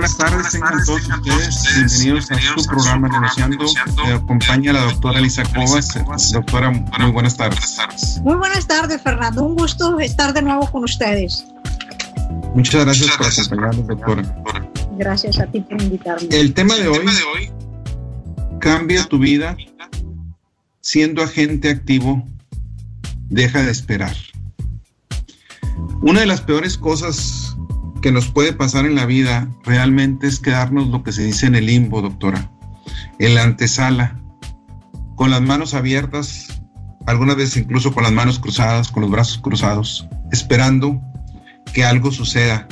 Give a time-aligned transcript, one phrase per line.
[0.00, 1.74] buenas tardes, tengan todos ustedes.
[1.74, 3.66] Bienvenidos a su programa Negociando.
[4.02, 6.32] Me acompaña la doctora Elisa Cobas.
[6.32, 8.18] Doctora, muy buenas tardes.
[8.22, 9.44] Muy buenas tardes, Fernando.
[9.44, 11.44] Un gusto estar de nuevo con ustedes.
[12.54, 14.42] Muchas gracias, por acompañarnos, doctora.
[14.96, 16.28] Gracias a ti por invitarme.
[16.30, 17.50] El tema de hoy,
[18.58, 19.54] cambia tu vida
[20.80, 22.26] siendo agente activo,
[23.28, 24.16] deja de esperar.
[26.00, 27.49] Una de las peores cosas
[28.00, 31.54] que nos puede pasar en la vida realmente es quedarnos lo que se dice en
[31.54, 32.50] el limbo, doctora,
[33.18, 34.20] en la antesala,
[35.16, 36.62] con las manos abiertas,
[37.06, 41.00] algunas veces incluso con las manos cruzadas, con los brazos cruzados, esperando
[41.74, 42.66] que algo suceda.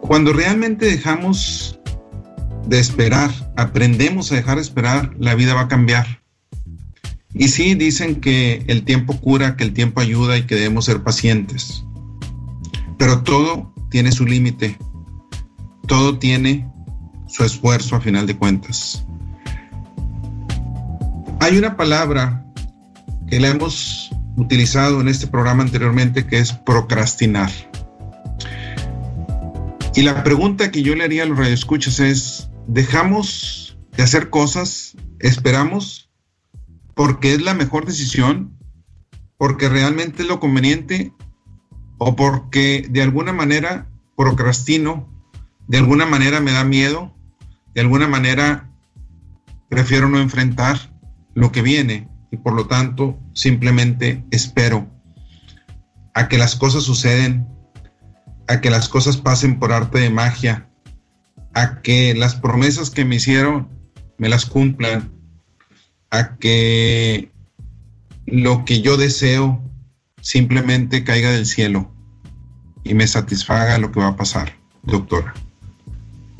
[0.00, 1.80] Cuando realmente dejamos
[2.66, 6.22] de esperar, aprendemos a dejar de esperar, la vida va a cambiar.
[7.34, 11.02] Y sí, dicen que el tiempo cura, que el tiempo ayuda y que debemos ser
[11.02, 11.84] pacientes.
[13.02, 14.78] Pero todo tiene su límite.
[15.88, 16.70] Todo tiene
[17.26, 19.04] su esfuerzo a final de cuentas.
[21.40, 22.46] Hay una palabra
[23.26, 27.50] que la hemos utilizado en este programa anteriormente que es procrastinar.
[29.96, 34.96] Y la pregunta que yo le haría a los radioescuchas es, ¿dejamos de hacer cosas?
[35.18, 36.08] ¿Esperamos?
[36.94, 38.56] ¿Porque es la mejor decisión?
[39.38, 41.12] ¿Porque realmente es lo conveniente?
[41.98, 45.08] ¿O porque de alguna manera procrastino?
[45.68, 47.14] ¿De alguna manera me da miedo?
[47.74, 48.70] ¿De alguna manera
[49.68, 50.78] prefiero no enfrentar
[51.34, 52.12] lo que viene?
[52.32, 54.88] y por lo tanto simplemente espero
[56.14, 57.46] a que las cosas suceden,
[58.48, 60.68] a que las cosas pasen por arte de magia,
[61.54, 63.68] a que las promesas que me hicieron
[64.18, 65.12] me las cumplan,
[66.10, 67.30] a que
[68.26, 69.62] lo que yo deseo
[70.22, 71.90] simplemente caiga del cielo
[72.84, 75.34] y me satisfaga lo que va a pasar, doctora.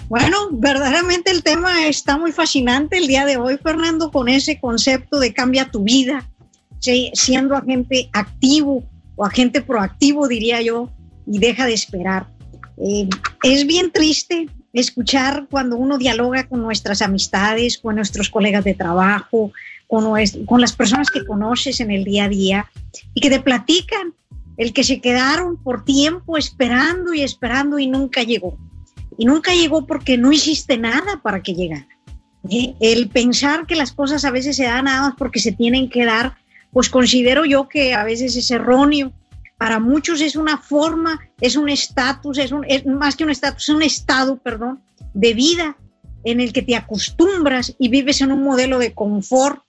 [0.08, 5.18] Bueno, verdaderamente el tema está muy fascinante el día de hoy, Fernando, con ese concepto
[5.18, 6.28] de cambia tu vida,
[7.14, 8.84] siendo agente activo
[9.16, 10.90] o agente proactivo, diría yo,
[11.26, 12.26] y deja de esperar.
[12.78, 13.08] Eh,
[13.42, 19.52] es bien triste escuchar cuando uno dialoga con nuestras amistades, con nuestros colegas de trabajo,
[19.92, 20.10] con,
[20.46, 22.70] con las personas que conoces en el día a día
[23.12, 24.14] y que te platican
[24.56, 28.56] el que se quedaron por tiempo esperando y esperando y nunca llegó
[29.18, 31.86] y nunca llegó porque no hiciste nada para que llegara.
[32.80, 36.06] El pensar que las cosas a veces se dan nada más porque se tienen que
[36.06, 36.38] dar,
[36.72, 39.12] pues considero yo que a veces es erróneo.
[39.58, 43.74] Para muchos es una forma, es un estatus, es, es más que un estatus, es
[43.74, 44.82] un estado, perdón,
[45.12, 45.76] de vida
[46.24, 49.62] en el que te acostumbras y vives en un modelo de confort,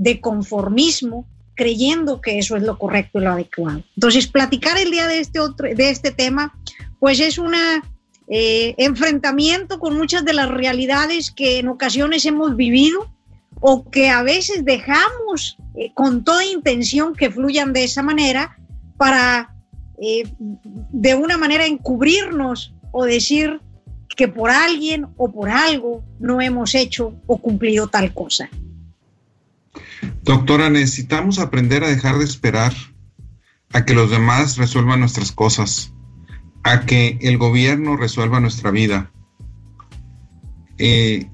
[0.00, 3.84] de conformismo, creyendo que eso es lo correcto y lo adecuado.
[3.94, 6.54] Entonces, platicar el día de este, otro, de este tema,
[6.98, 7.82] pues es una
[8.28, 13.12] eh, enfrentamiento con muchas de las realidades que en ocasiones hemos vivido
[13.60, 18.56] o que a veces dejamos eh, con toda intención que fluyan de esa manera
[18.96, 19.54] para
[20.00, 23.60] eh, de una manera encubrirnos o decir
[24.16, 28.48] que por alguien o por algo no hemos hecho o cumplido tal cosa.
[30.22, 32.72] Doctora, necesitamos aprender a dejar de esperar
[33.72, 35.92] a que los demás resuelvan nuestras cosas
[36.62, 39.12] a que el gobierno resuelva nuestra vida.
[40.78, 41.30] Eh,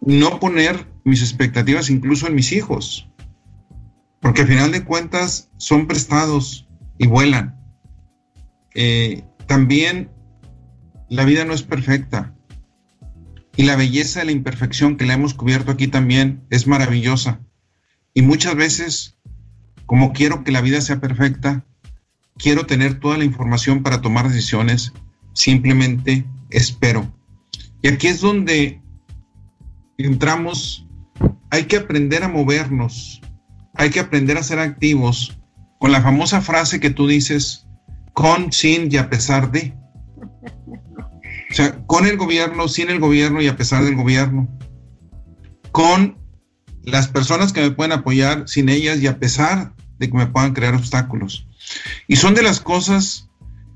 [0.00, 3.08] no poner mis expectativas incluso en mis hijos,
[4.20, 7.56] porque al final de cuentas son prestados y vuelan.
[8.74, 10.10] Eh, también
[11.08, 12.34] la vida no es perfecta
[13.56, 17.40] y la belleza de la imperfección que la hemos cubierto aquí también es maravillosa.
[18.20, 19.16] Y muchas veces,
[19.86, 21.64] como quiero que la vida sea perfecta,
[22.36, 24.92] quiero tener toda la información para tomar decisiones,
[25.32, 27.10] simplemente espero.
[27.80, 28.82] Y aquí es donde
[29.96, 30.86] entramos,
[31.48, 33.22] hay que aprender a movernos,
[33.72, 35.40] hay que aprender a ser activos,
[35.78, 37.66] con la famosa frase que tú dices,
[38.12, 39.74] con, sin y a pesar de.
[41.50, 44.46] O sea, con el gobierno, sin el gobierno y a pesar del gobierno.
[45.72, 46.19] Con
[46.82, 50.54] las personas que me pueden apoyar, sin ellas y a pesar de que me puedan
[50.54, 51.46] crear obstáculos.
[52.08, 53.28] Y son de las cosas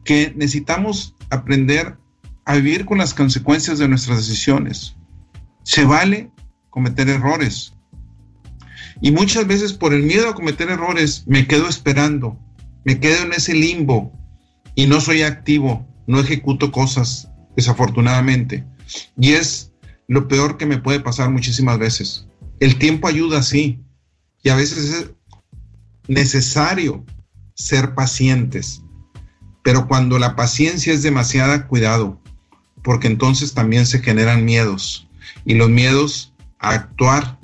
[0.04, 1.96] que necesitamos aprender
[2.44, 4.96] a vivir con las consecuencias de nuestras decisiones.
[5.62, 6.30] Se vale
[6.70, 7.72] cometer errores.
[9.00, 12.38] Y muchas veces por el miedo a cometer errores me quedo esperando,
[12.84, 14.12] me quedo en ese limbo
[14.74, 18.64] y no soy activo, no ejecuto cosas, desafortunadamente.
[19.18, 19.72] Y es
[20.08, 22.26] lo peor que me puede pasar muchísimas veces.
[22.60, 23.80] El tiempo ayuda, sí,
[24.42, 25.10] y a veces es
[26.08, 27.04] necesario
[27.54, 28.82] ser pacientes.
[29.62, 32.20] Pero cuando la paciencia es demasiada, cuidado,
[32.82, 35.08] porque entonces también se generan miedos.
[35.44, 37.38] Y los miedos a actuar,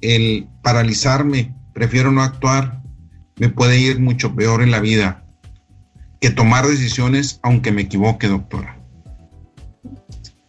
[0.00, 2.82] el paralizarme, prefiero no actuar,
[3.36, 5.24] me puede ir mucho peor en la vida
[6.24, 8.73] que tomar decisiones aunque me equivoque, doctora.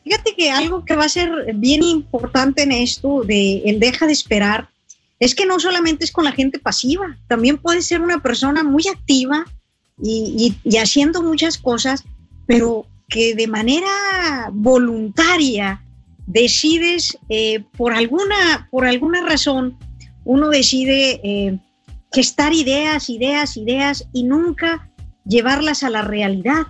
[0.06, 4.14] Fíjate que algo que va a ser bien importante en esto de el deja de
[4.14, 4.70] esperar
[5.20, 8.84] es que no solamente es con la gente pasiva, también puede ser una persona muy
[8.88, 9.46] activa
[10.00, 12.04] y, haciendo muchas cosas,
[12.46, 13.88] pero que de manera
[14.52, 15.82] voluntaria
[16.28, 19.78] decides eh, por alguna por alguna razón
[20.24, 21.60] uno decide eh,
[22.12, 24.90] gestar ideas, ideas, ideas y nunca
[25.26, 26.68] llevarlas a la realidad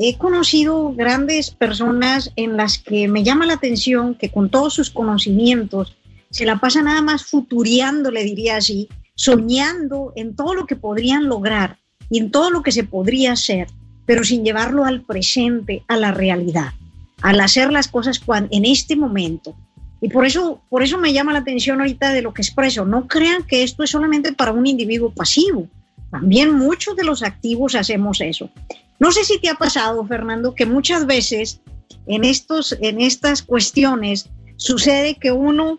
[0.00, 4.90] he conocido grandes personas en las que me llama la atención que con todos sus
[4.90, 5.96] conocimientos
[6.30, 11.28] se la pasa nada más futuriando, le diría así, soñando en todo lo que podrían
[11.28, 11.78] lograr
[12.10, 13.66] y en todo lo que se podría hacer,
[14.06, 16.72] pero sin llevarlo al presente, a la realidad,
[17.20, 19.56] al hacer las cosas en este momento.
[20.00, 22.84] Y por eso, por eso me llama la atención ahorita de lo que expreso.
[22.84, 25.68] No crean que esto es solamente para un individuo pasivo.
[26.10, 28.50] También muchos de los activos hacemos eso.
[28.98, 31.60] No sé si te ha pasado, Fernando, que muchas veces
[32.06, 35.78] en, estos, en estas cuestiones sucede que uno,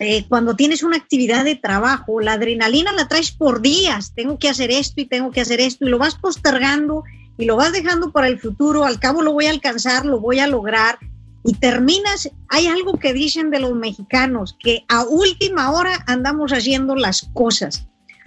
[0.00, 4.48] eh, cuando tienes una actividad de trabajo, la adrenalina la traes por días, tengo que
[4.48, 7.04] hacer esto y tengo que hacer esto, y lo vas postergando
[7.38, 10.38] y lo vas dejando para el futuro, al cabo lo voy a alcanzar, lo voy
[10.38, 10.98] a lograr,
[11.44, 16.96] y terminas, hay algo que dicen de los mexicanos, que a última hora andamos haciendo
[16.96, 17.86] las cosas.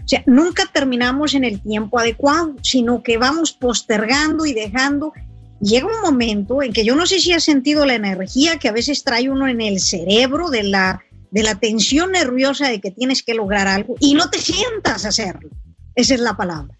[0.09, 5.13] O sea, nunca terminamos en el tiempo adecuado, sino que vamos postergando y dejando.
[5.61, 8.71] Llega un momento en que yo no sé si has sentido la energía que a
[8.71, 13.21] veces trae uno en el cerebro de la, de la tensión nerviosa de que tienes
[13.21, 15.51] que lograr algo y no te sientas a hacerlo.
[15.93, 16.75] Esa es la palabra.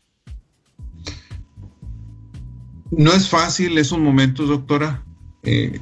[2.90, 5.06] No es fácil esos momentos, doctora.
[5.44, 5.80] Eh,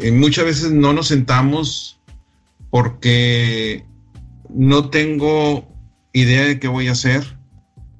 [0.00, 2.00] eh, muchas veces no nos sentamos
[2.70, 3.86] porque
[4.50, 5.71] no tengo
[6.12, 7.38] idea de qué voy a hacer,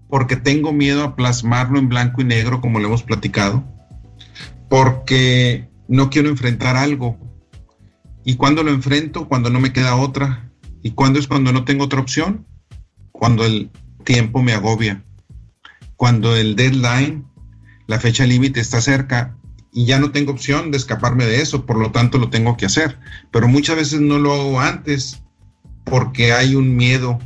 [0.09, 3.65] porque tengo miedo a plasmarlo en blanco y negro, como le hemos platicado,
[4.69, 7.19] porque no quiero enfrentar algo.
[8.25, 9.29] ¿Y cuando lo enfrento?
[9.29, 10.51] Cuando no me queda otra.
[10.83, 12.47] ¿Y cuándo es cuando no tengo otra opción?
[13.11, 13.71] Cuando el
[14.05, 15.05] tiempo me agobia.
[15.97, 17.25] Cuando el deadline,
[17.87, 19.37] la fecha límite está cerca
[19.73, 22.67] y ya no tengo opción de escaparme de eso, por lo tanto lo tengo que
[22.67, 22.99] hacer.
[23.31, 25.23] Pero muchas veces no lo hago antes
[25.85, 27.19] porque hay un miedo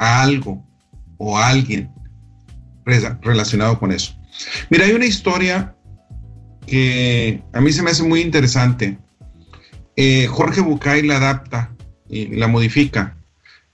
[0.00, 0.66] a algo
[1.18, 1.92] o a alguien
[3.22, 4.16] relacionado con eso.
[4.70, 5.76] Mira, hay una historia
[6.66, 8.98] que a mí se me hace muy interesante.
[9.96, 11.76] Eh, Jorge Bucay la adapta
[12.08, 13.16] y la modifica.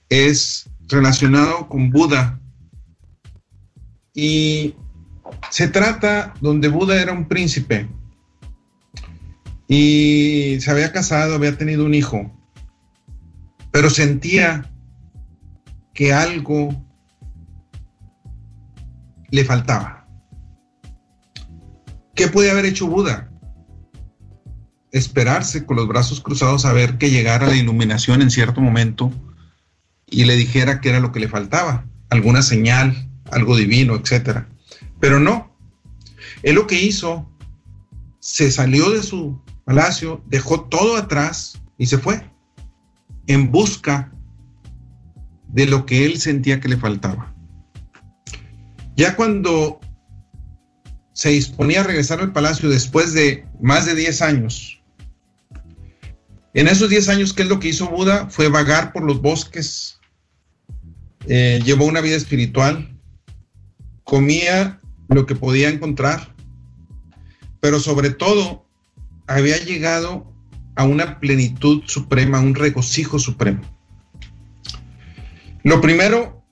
[0.09, 2.39] Es relacionado con Buda.
[4.13, 4.75] Y
[5.49, 7.87] se trata donde Buda era un príncipe
[9.69, 12.31] y se había casado, había tenido un hijo,
[13.71, 14.71] pero sentía
[15.97, 16.69] que algo
[19.31, 20.07] le faltaba.
[22.13, 23.31] ¿Qué puede haber hecho Buda?
[24.91, 29.11] Esperarse con los brazos cruzados a ver que llegara la iluminación en cierto momento
[30.05, 34.43] y le dijera que era lo que le faltaba, alguna señal, algo divino, etc.
[34.99, 35.57] Pero no,
[36.43, 37.27] él lo que hizo,
[38.19, 42.23] se salió de su palacio, dejó todo atrás y se fue
[43.25, 44.11] en busca
[45.49, 47.33] de lo que él sentía que le faltaba.
[48.95, 49.79] Ya cuando
[51.13, 54.81] se disponía a regresar al palacio después de más de 10 años,
[56.53, 58.29] en esos 10 años, ¿qué es lo que hizo Buda?
[58.29, 59.99] Fue vagar por los bosques,
[61.27, 62.97] eh, llevó una vida espiritual,
[64.03, 66.33] comía lo que podía encontrar,
[67.59, 68.65] pero sobre todo
[69.27, 70.33] había llegado
[70.75, 73.61] a una plenitud suprema, un regocijo supremo.
[75.67, 76.45] Lo primero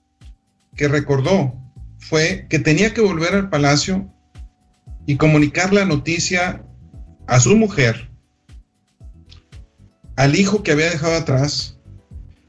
[0.75, 1.55] que recordó
[1.99, 4.13] fue que tenía que volver al palacio
[5.05, 6.65] y comunicar la noticia
[7.25, 8.11] a su mujer,
[10.17, 11.79] al hijo que había dejado atrás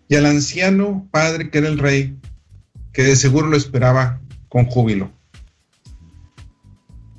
[0.09, 2.19] y al anciano padre que era el rey,
[2.93, 5.13] que de seguro lo esperaba con júbilo.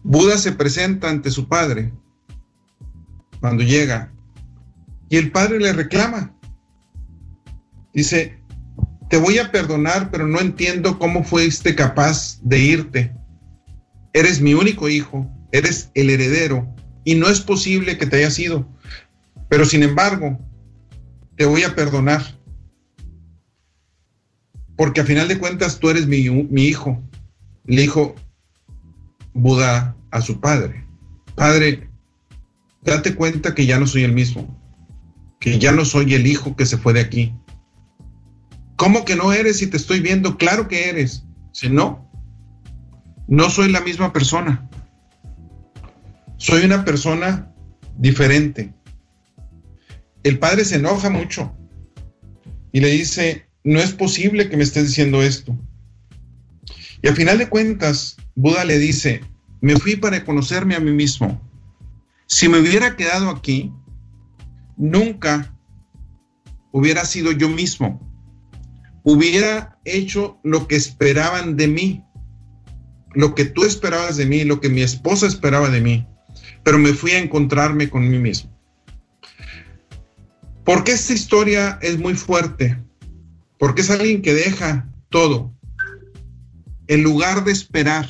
[0.04, 1.94] Buda se presenta ante su padre
[3.40, 4.12] cuando llega
[5.08, 6.36] y el padre le reclama.
[7.94, 8.37] Dice,
[9.10, 13.14] te voy a perdonar, pero no entiendo cómo fuiste capaz de irte.
[14.14, 16.68] Eres mi único hijo, eres el heredero,
[17.04, 18.68] y no es posible que te hayas ido.
[19.50, 20.38] Pero sin embargo,
[21.38, 22.22] te voy a perdonar.
[24.76, 27.02] Porque a final de cuentas tú eres mi, mi hijo.
[27.66, 28.16] Le dijo
[29.34, 30.86] Buda a su padre.
[31.36, 31.90] Padre,
[32.84, 34.60] date cuenta que ya no soy el mismo,
[35.40, 37.34] que ya no soy el hijo que se fue de aquí.
[38.78, 40.38] ¿Cómo que no eres si te estoy viendo?
[40.38, 41.26] Claro que eres.
[41.52, 42.10] Si no,
[43.28, 44.70] no soy la misma persona.
[46.38, 47.52] Soy una persona
[47.98, 48.74] diferente.
[50.24, 51.54] El padre se enoja mucho
[52.72, 55.58] y le dice, no es posible que me estés diciendo esto.
[57.02, 59.22] Y al final de cuentas, Buda le dice,
[59.60, 61.42] me fui para conocerme a mí mismo.
[62.28, 63.74] Si me hubiera quedado aquí,
[64.76, 65.58] nunca
[66.72, 68.07] hubiera sido yo mismo.
[69.10, 72.04] Hubiera hecho lo que esperaban de mí,
[73.14, 76.06] lo que tú esperabas de mí, lo que mi esposa esperaba de mí,
[76.62, 78.54] pero me fui a encontrarme con mí mismo.
[80.66, 82.84] Porque esta historia es muy fuerte,
[83.58, 85.56] porque es alguien que deja todo,
[86.88, 88.10] en lugar de esperar,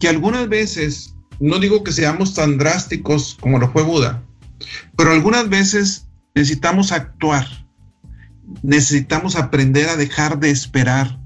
[0.00, 4.20] que algunas veces, no digo que seamos tan drásticos como lo fue Buda,
[4.96, 7.46] pero algunas veces necesitamos actuar,
[8.62, 11.20] necesitamos aprender a dejar de esperar,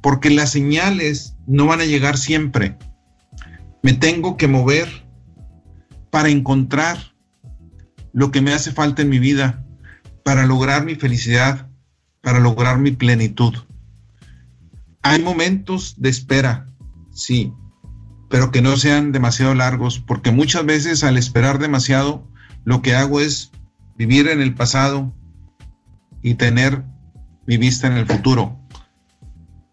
[0.00, 2.76] porque las señales no van a llegar siempre.
[3.82, 4.88] Me tengo que mover
[6.10, 6.98] para encontrar
[8.12, 9.64] lo que me hace falta en mi vida,
[10.24, 11.68] para lograr mi felicidad,
[12.20, 13.54] para lograr mi plenitud.
[15.02, 16.68] Hay momentos de espera,
[17.12, 17.52] sí,
[18.28, 22.28] pero que no sean demasiado largos, porque muchas veces al esperar demasiado,
[22.64, 23.50] lo que hago es
[23.96, 25.14] vivir en el pasado
[26.22, 26.82] y tener
[27.46, 28.56] mi vista en el futuro.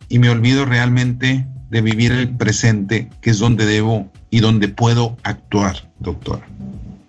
[0.09, 5.17] Y me olvido realmente de vivir el presente, que es donde debo y donde puedo
[5.23, 6.47] actuar, doctora.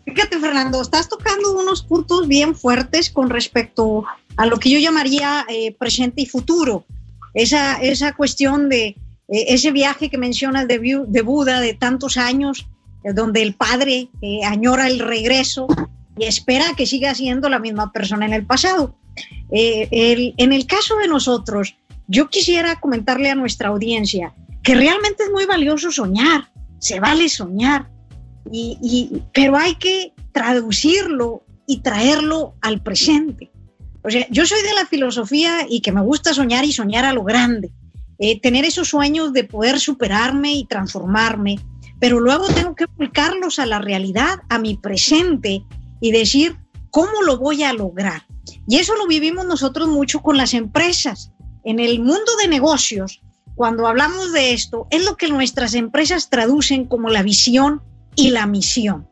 [0.04, 4.04] Fíjate, Fernando, estás tocando unos puntos bien fuertes con respecto
[4.36, 6.84] a lo que yo llamaría eh, presente y futuro
[7.34, 8.96] esa, esa cuestión de eh,
[9.28, 12.66] ese viaje que mencionas de, de, Buda de tantos años,
[13.04, 15.66] eh, donde el padre eh, añora el regreso
[16.16, 18.96] y espera que siga siendo la misma persona en el pasado.
[19.50, 25.46] En el caso de nosotros, yo quisiera comentarle a nuestra audiencia que realmente es muy
[25.46, 27.88] valioso soñar, se vale soñar,
[28.50, 33.50] y, pero hay que traducirlo y traerlo al presente.
[34.02, 37.12] O sea, yo soy de la filosofía y que me gusta soñar y soñar a
[37.12, 37.70] lo grande,
[38.18, 41.58] eh, tener esos sueños de poder superarme y transformarme,
[42.00, 45.62] pero luego tengo que aplicarlos a la realidad, a mi presente
[46.00, 46.56] y decir,
[46.90, 48.26] ¿cómo lo voy a lograr?
[48.66, 51.32] Y eso lo vivimos nosotros mucho con las empresas.
[51.64, 53.20] En el mundo de negocios,
[53.54, 57.82] cuando hablamos de esto, es lo que nuestras empresas traducen como la visión
[58.14, 59.08] y la misión.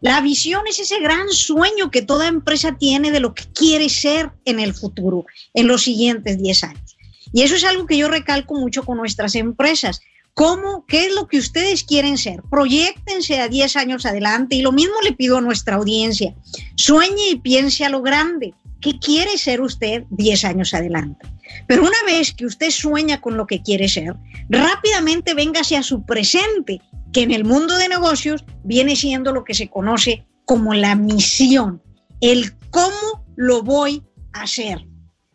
[0.00, 4.32] La visión es ese gran sueño que toda empresa tiene de lo que quiere ser
[4.44, 6.96] en el futuro, en los siguientes 10 años.
[7.32, 10.00] Y eso es algo que yo recalco mucho con nuestras empresas.
[10.34, 10.86] ¿Cómo?
[10.86, 12.42] ¿Qué es lo que ustedes quieren ser?
[12.50, 16.34] Proyectense a 10 años adelante y lo mismo le pido a nuestra audiencia.
[16.76, 18.54] Sueñe y piense a lo grande.
[18.80, 21.26] ¿Qué quiere ser usted 10 años adelante?
[21.68, 24.14] Pero una vez que usted sueña con lo que quiere ser,
[24.48, 26.80] rápidamente véngase a su presente
[27.12, 31.82] que en el mundo de negocios viene siendo lo que se conoce como la misión,
[32.20, 34.86] el cómo lo voy a hacer.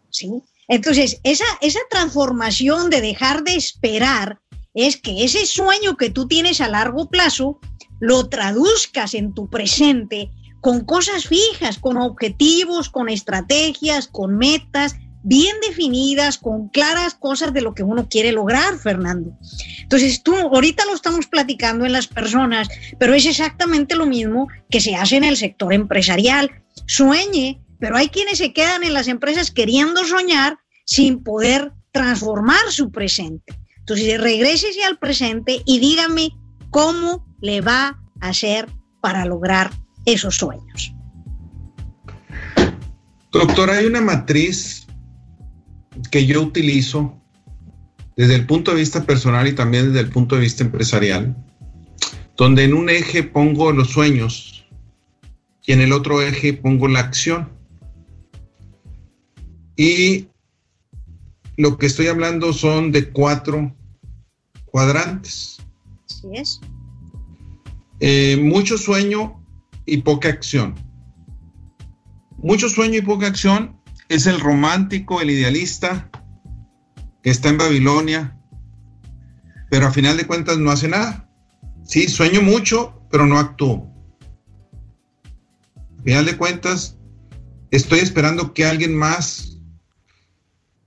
[0.09, 0.29] ¿sí?
[0.67, 4.39] Entonces, esa, esa transformación de dejar de esperar
[4.77, 7.59] es que ese sueño que tú tienes a largo plazo
[7.99, 10.29] lo traduzcas en tu presente
[10.61, 17.61] con cosas fijas, con objetivos, con estrategias, con metas, bien definidas, con claras cosas de
[17.61, 19.35] lo que uno quiere lograr, Fernando.
[19.81, 22.67] Entonces, tú ahorita lo estamos platicando en las personas,
[22.99, 26.51] pero es exactamente lo mismo que se hace en el sector empresarial.
[26.85, 32.91] Sueñe, pero hay quienes se quedan en las empresas queriendo soñar sin poder transformar su
[32.91, 33.57] presente.
[33.89, 36.35] Entonces, regrésese al presente y dígame
[36.71, 38.67] cómo le va a hacer
[38.99, 39.71] para lograr
[40.03, 40.93] esos sueños.
[43.31, 44.87] Doctor, hay una matriz
[46.11, 47.17] que yo utilizo
[48.17, 51.37] desde el punto de vista personal y también desde el punto de vista empresarial,
[52.35, 54.65] donde en un eje pongo los sueños
[55.65, 57.47] y en el otro eje pongo la acción.
[59.77, 60.27] Y
[61.55, 63.76] lo que estoy hablando son de cuatro
[64.77, 65.57] cuadrantes.
[66.05, 66.61] Así es.
[67.99, 69.43] Eh, mucho sueño
[69.87, 70.75] y poca acción.
[72.37, 76.11] Mucho sueño y poca acción es el romántico, el idealista,
[77.23, 78.39] que está en Babilonia,
[79.71, 81.27] pero a final de cuentas no hace nada.
[81.83, 83.91] Sí, sueño mucho, pero no actúo.
[85.97, 86.99] A final de cuentas,
[87.71, 89.57] estoy esperando que alguien más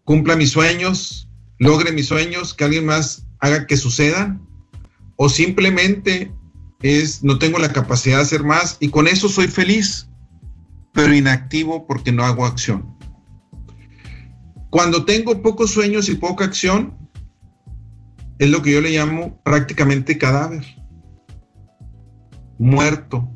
[0.05, 1.29] cumpla mis sueños,
[1.59, 4.47] logre mis sueños, que alguien más haga que sucedan,
[5.17, 6.33] o simplemente
[6.83, 10.09] es no tengo la capacidad de hacer más y con eso soy feliz,
[10.93, 12.97] pero inactivo porque no hago acción.
[14.71, 16.97] Cuando tengo pocos sueños y poca acción,
[18.39, 20.65] es lo que yo le llamo prácticamente cadáver,
[22.59, 23.29] muerto.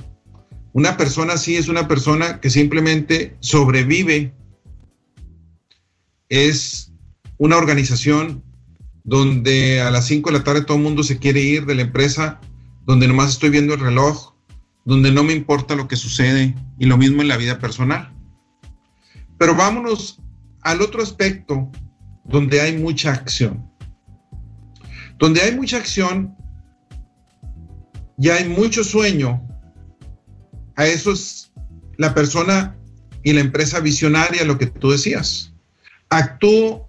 [0.72, 4.34] Una persona así es una persona que simplemente sobrevive.
[6.28, 6.92] Es
[7.36, 8.42] una organización
[9.04, 11.82] donde a las 5 de la tarde todo el mundo se quiere ir de la
[11.82, 12.40] empresa,
[12.86, 14.34] donde nomás estoy viendo el reloj,
[14.84, 18.12] donde no me importa lo que sucede y lo mismo en la vida personal.
[19.38, 20.20] Pero vámonos
[20.62, 21.70] al otro aspecto
[22.24, 23.70] donde hay mucha acción.
[25.18, 26.34] Donde hay mucha acción
[28.18, 29.46] y hay mucho sueño,
[30.76, 31.52] a eso es
[31.98, 32.76] la persona
[33.22, 35.52] y la empresa visionaria, lo que tú decías.
[36.10, 36.88] Actúo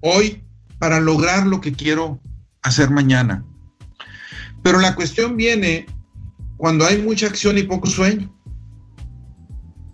[0.00, 0.43] hoy
[0.84, 2.20] para lograr lo que quiero
[2.60, 3.42] hacer mañana.
[4.62, 5.86] Pero la cuestión viene
[6.58, 8.30] cuando hay mucha acción y poco sueño.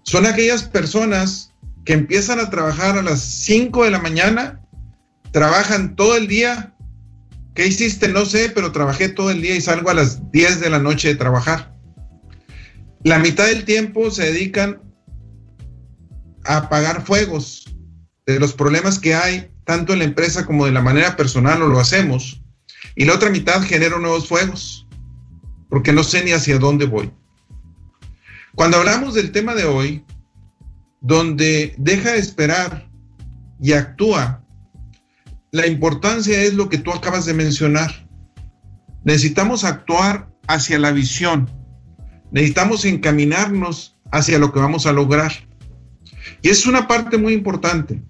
[0.02, 1.54] Son aquellas personas
[1.84, 4.62] que empiezan a trabajar a las 5 de la mañana,
[5.30, 6.74] trabajan todo el día.
[7.54, 8.08] ¿Qué hiciste?
[8.08, 11.06] No sé, pero trabajé todo el día y salgo a las 10 de la noche
[11.06, 11.72] de trabajar.
[13.04, 14.82] La mitad del tiempo se dedican
[16.46, 17.76] a apagar fuegos
[18.26, 21.68] de los problemas que hay, tanto en la empresa como de la manera personal, o
[21.68, 22.42] lo hacemos.
[22.96, 24.84] Y la otra mitad genero nuevos fuegos,
[25.68, 27.08] porque no sé ni hacia dónde voy.
[28.56, 30.04] Cuando hablamos del tema de hoy,
[31.00, 32.90] donde deja de esperar
[33.62, 34.44] y actúa,
[35.52, 38.08] la importancia es lo que tú acabas de mencionar.
[39.04, 41.48] Necesitamos actuar hacia la visión.
[42.32, 45.30] Necesitamos encaminarnos hacia lo que vamos a lograr.
[46.42, 48.02] Y es una parte muy importante,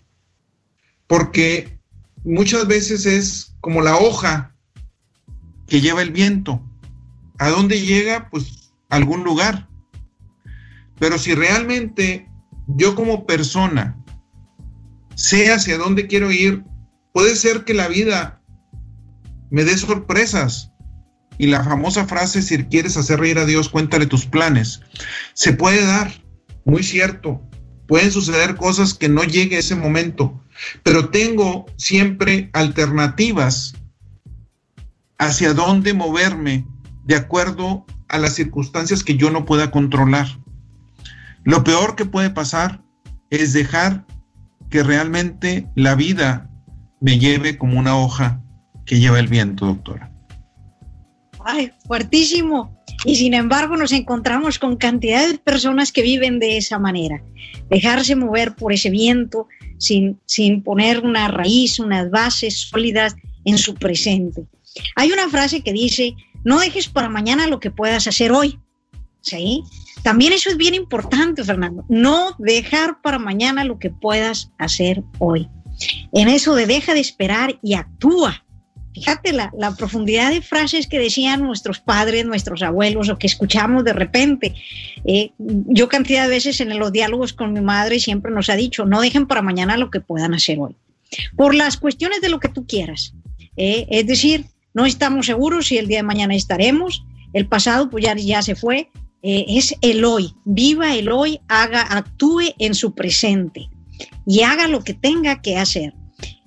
[1.11, 1.76] porque
[2.23, 4.54] muchas veces es como la hoja
[5.67, 6.65] que lleva el viento.
[7.41, 8.30] ¿A dónde llega?
[8.30, 9.69] Pues a algún lugar.
[11.00, 12.30] Pero si realmente
[12.69, 14.00] yo como persona
[15.17, 16.63] sé hacia dónde quiero ir,
[17.13, 18.41] puede ser que la vida
[19.50, 20.71] me dé sorpresas.
[21.39, 24.80] Y la famosa frase, si quieres hacer reír a Dios, cuéntale tus planes.
[25.35, 26.23] Se puede dar,
[26.65, 27.43] muy cierto.
[27.89, 30.41] Pueden suceder cosas que no llegue ese momento,
[30.83, 33.75] pero tengo siempre alternativas
[35.19, 36.67] hacia dónde moverme
[37.05, 40.27] de acuerdo a las circunstancias que yo no pueda controlar.
[41.45, 42.83] Lo peor que puede pasar
[43.31, 44.07] es dejar
[44.69, 46.51] que realmente la vida
[47.01, 48.43] me lleve como una hoja
[48.85, 50.13] que lleva el viento, doctora.
[51.45, 52.77] Ay, fuertísimo.
[53.05, 57.23] Y sin embargo nos encontramos con cantidad de personas que viven de esa manera.
[57.71, 59.49] Dejarse mover por ese viento
[59.80, 64.47] sin, sin poner una raíz, unas bases sólidas en su presente.
[64.95, 66.14] Hay una frase que dice,
[66.45, 68.58] no dejes para mañana lo que puedas hacer hoy.
[69.23, 69.62] ¿Sí?
[70.02, 71.84] También eso es bien importante, Fernando.
[71.88, 75.49] No dejar para mañana lo que puedas hacer hoy.
[76.12, 78.45] En eso de deja de esperar y actúa.
[78.95, 83.93] Fíjate la, profundidad de frases que decían nuestros padres, nuestros abuelos o que escuchamos de
[83.93, 84.55] repente.
[85.05, 88.85] Eh, yo cantidad de veces en los diálogos con mi madre siempre nos ha dicho,
[88.85, 90.76] no dejen para mañana lo que puedan hacer hoy.
[91.37, 93.15] Por las cuestiones de lo que tú quieras.
[93.57, 97.05] Eh, es decir, no estamos seguros si el día de mañana estaremos.
[97.33, 98.91] El pasado pues ya, ya se fue
[99.23, 103.69] eh, es el hoy, viva el hoy, haga, actúe en su presente
[104.26, 105.93] y haga lo que tenga que hacer.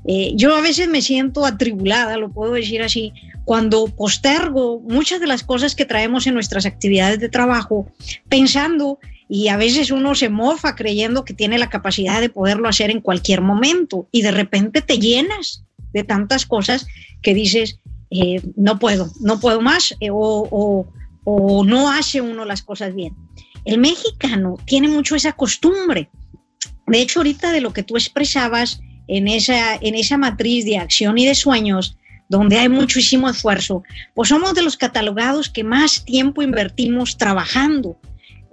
[0.05, 3.13] Eh, yo a veces me siento atribulada, lo puedo decir así,
[3.45, 7.87] cuando postergo muchas de las cosas que traemos en nuestras actividades de trabajo,
[8.29, 12.91] pensando, y a veces uno se mofa creyendo que tiene la capacidad de poderlo hacer
[12.91, 15.63] en cualquier momento, y de repente te llenas
[15.93, 16.85] de tantas cosas
[17.21, 17.79] que dices,
[18.11, 20.87] eh, no puedo, no puedo más, o
[21.25, 23.15] o no hace uno las cosas bien.
[23.65, 26.09] El mexicano tiene mucho esa costumbre.
[26.87, 31.17] De hecho, ahorita de lo que tú expresabas en esa, en esa matriz de acción
[31.17, 31.97] y de sueños,
[32.29, 33.83] donde hay muchísimo esfuerzo,
[34.15, 37.99] pues somos de los catalogados que más tiempo invertimos trabajando.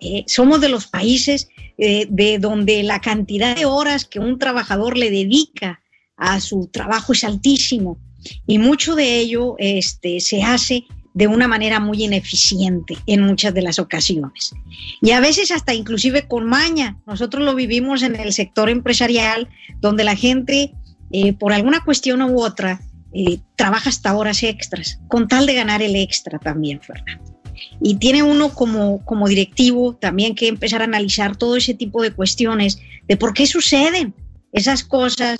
[0.01, 4.97] Eh, somos de los países eh, de donde la cantidad de horas que un trabajador
[4.97, 5.81] le dedica
[6.17, 7.99] a su trabajo es altísimo
[8.47, 13.63] y mucho de ello este, se hace de una manera muy ineficiente en muchas de
[13.63, 14.55] las ocasiones.
[15.01, 16.99] Y a veces hasta inclusive con maña.
[17.07, 19.49] Nosotros lo vivimos en el sector empresarial,
[19.81, 20.73] donde la gente,
[21.11, 22.81] eh, por alguna cuestión u otra,
[23.13, 27.41] eh, trabaja hasta horas extras, con tal de ganar el extra también, Fernando.
[27.81, 32.13] Y tiene uno como, como directivo también que empezar a analizar todo ese tipo de
[32.13, 34.15] cuestiones, de por qué suceden
[34.53, 35.39] esas cosas,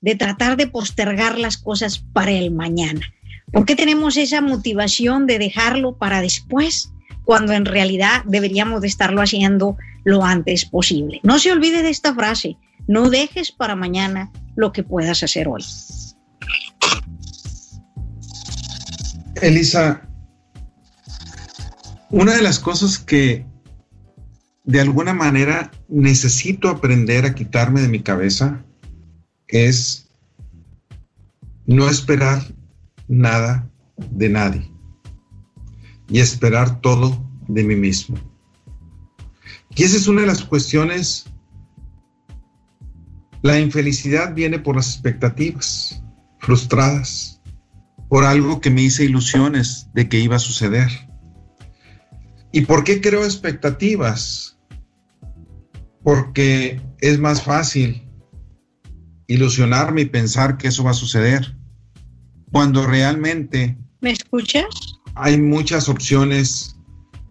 [0.00, 3.00] de tratar de postergar las cosas para el mañana.
[3.52, 6.92] ¿Por qué tenemos esa motivación de dejarlo para después?
[7.24, 11.20] cuando en realidad deberíamos de estarlo haciendo lo antes posible.
[11.22, 15.64] No se olvide de esta frase, no dejes para mañana lo que puedas hacer hoy.
[19.40, 20.08] Elisa,
[22.10, 23.46] una de las cosas que
[24.64, 28.64] de alguna manera necesito aprender a quitarme de mi cabeza
[29.48, 30.08] es
[31.66, 32.42] no esperar
[33.12, 33.70] nada
[34.10, 34.72] de nadie
[36.08, 38.16] y esperar todo de mí mismo.
[39.76, 41.26] Y esa es una de las cuestiones.
[43.42, 46.02] La infelicidad viene por las expectativas
[46.38, 47.40] frustradas,
[48.08, 50.88] por algo que me hice ilusiones de que iba a suceder.
[52.50, 54.58] ¿Y por qué creo expectativas?
[56.02, 58.08] Porque es más fácil
[59.26, 61.56] ilusionarme y pensar que eso va a suceder,
[62.52, 63.76] cuando realmente...
[64.00, 64.66] ¿Me escuchas?
[65.14, 66.76] Hay muchas opciones,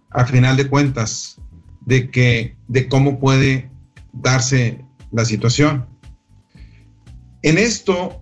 [0.10, 1.40] a final de cuentas,
[1.86, 3.72] de, que, de cómo puede
[4.12, 5.88] darse la situación.
[7.44, 8.22] En esto,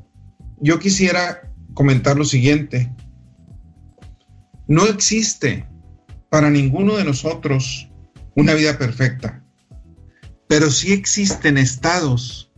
[0.60, 2.94] yo quisiera comentar lo siguiente.
[4.68, 5.68] No existe
[6.30, 7.90] para ninguno de nosotros
[8.36, 9.44] una vida perfecta,
[10.48, 12.52] pero sí existen estados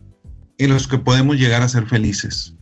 [0.58, 2.54] en los que podemos llegar a ser felices.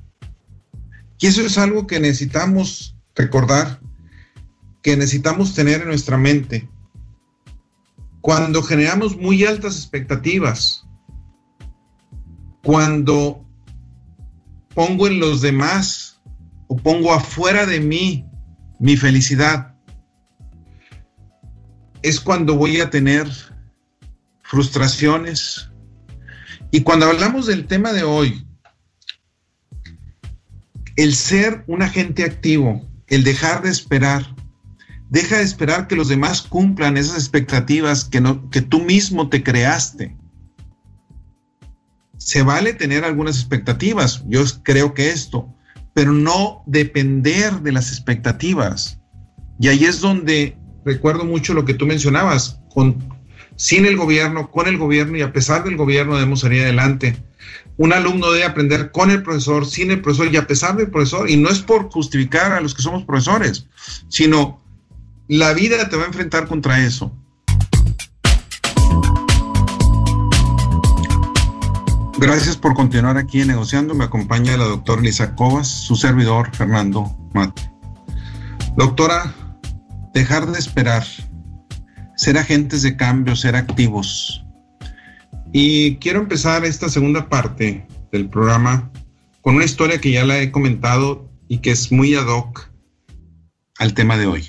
[1.20, 3.80] Y eso es algo que necesitamos recordar,
[4.83, 6.68] que necesitamos tener en nuestra mente.
[8.22, 10.87] Cuando generamos muy altas expectativas,
[12.62, 13.46] cuando
[14.74, 16.20] pongo en los demás
[16.68, 18.26] o pongo afuera de mí
[18.78, 19.74] mi felicidad,
[22.02, 23.28] es cuando voy a tener
[24.42, 25.70] frustraciones.
[26.70, 28.46] Y cuando hablamos del tema de hoy,
[31.01, 34.37] el ser un agente activo, el dejar de esperar,
[35.09, 38.21] deja de esperar que los demás cumplan esas expectativas que,
[38.61, 40.15] tú mismo te creaste.
[42.19, 45.49] Se vale tener algunas expectativas, yo creo que esto,
[45.95, 49.01] pero no depender de las expectativas.
[49.59, 52.99] Y ahí es donde recuerdo mucho lo que tú mencionabas, con,
[53.57, 57.17] sin el gobierno, con el gobierno y a pesar del gobierno debemos salir adelante.
[57.81, 61.31] Un alumno debe aprender con el profesor, sin el profesor y a pesar del profesor.
[61.31, 63.64] Y no es por justificar a los que somos profesores,
[64.09, 64.61] sino
[65.29, 67.11] la vida te va a enfrentar contra eso.
[72.19, 73.95] Gracias por continuar aquí Negociando.
[73.95, 77.62] Me acompaña la doctora Lisa Cobas, su servidor Fernando Mate.
[78.77, 79.33] Doctora,
[80.12, 81.07] dejar de esperar,
[82.14, 84.45] ser agentes de cambio, ser activos.
[85.53, 88.91] Y quiero empezar esta segunda parte del programa
[89.41, 92.71] con una historia que ya la he comentado y que es muy ad hoc
[93.79, 94.45] al tema de hoy.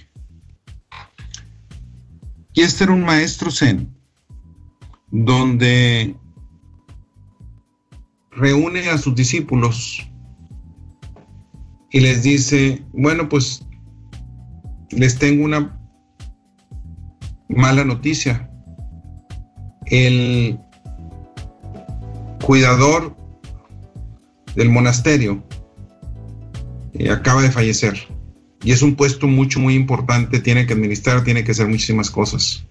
[2.54, 3.90] Y este era un maestro zen,
[5.10, 6.16] donde
[8.32, 10.08] reúne a sus discípulos
[11.92, 13.66] y les dice, bueno, pues
[14.92, 15.80] les tengo una
[17.50, 18.50] mala noticia.
[19.86, 20.60] El
[22.52, 23.16] cuidador
[24.58, 25.42] del monasterio
[26.92, 27.98] eh, acaba de fallecer
[28.62, 32.68] y es un puesto mucho, muy importante, tiene que administrar, tiene que hacer muchísimas cosas.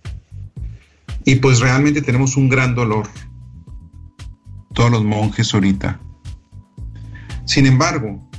[1.25, 3.09] Y pues realmente tenemos un gran dolor,
[4.75, 5.99] todos los monjes ahorita.
[7.47, 8.31] Sin embargo,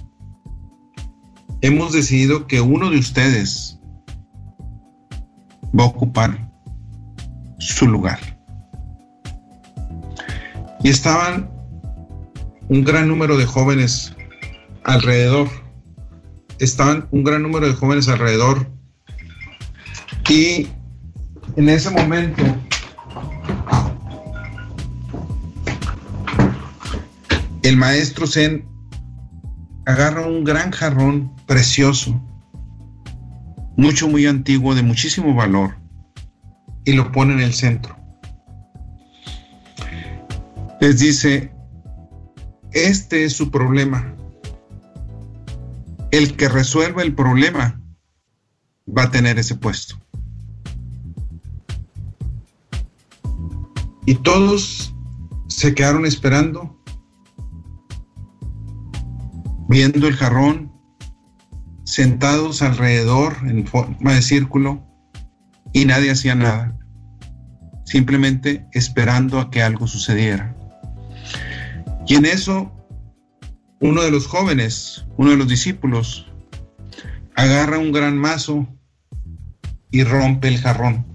[1.61, 3.79] hemos decidido que uno de ustedes
[5.73, 6.51] va a ocupar
[7.57, 8.30] su lugar.
[10.83, 11.49] Y estaban
[12.69, 14.15] un gran número de jóvenes
[14.83, 15.47] alrededor.
[16.59, 18.67] Estaban un gran número de jóvenes alrededor.
[20.29, 20.67] Y
[21.57, 22.43] en ese momento
[27.63, 28.65] el maestro Zen
[29.85, 32.19] agarra un gran jarrón precioso,
[33.77, 35.75] mucho, muy antiguo, de muchísimo valor,
[36.85, 38.00] y lo pone en el centro.
[40.81, 41.53] Les dice,
[42.71, 44.15] este es su problema.
[46.09, 47.79] El que resuelva el problema
[48.87, 49.95] va a tener ese puesto.
[54.07, 54.93] Y todos
[55.47, 56.81] se quedaron esperando
[59.69, 60.69] viendo el jarrón,
[61.85, 64.83] sentados alrededor en forma de círculo
[65.71, 66.77] y nadie hacía nada,
[67.85, 70.57] simplemente esperando a que algo sucediera.
[72.07, 72.71] Y en eso,
[73.79, 76.27] uno de los jóvenes, uno de los discípulos,
[77.35, 78.67] agarra un gran mazo
[79.91, 81.05] y rompe el jarrón.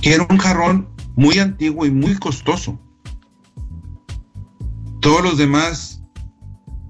[0.00, 2.80] Que era un jarrón muy antiguo y muy costoso.
[5.00, 6.02] Todos los demás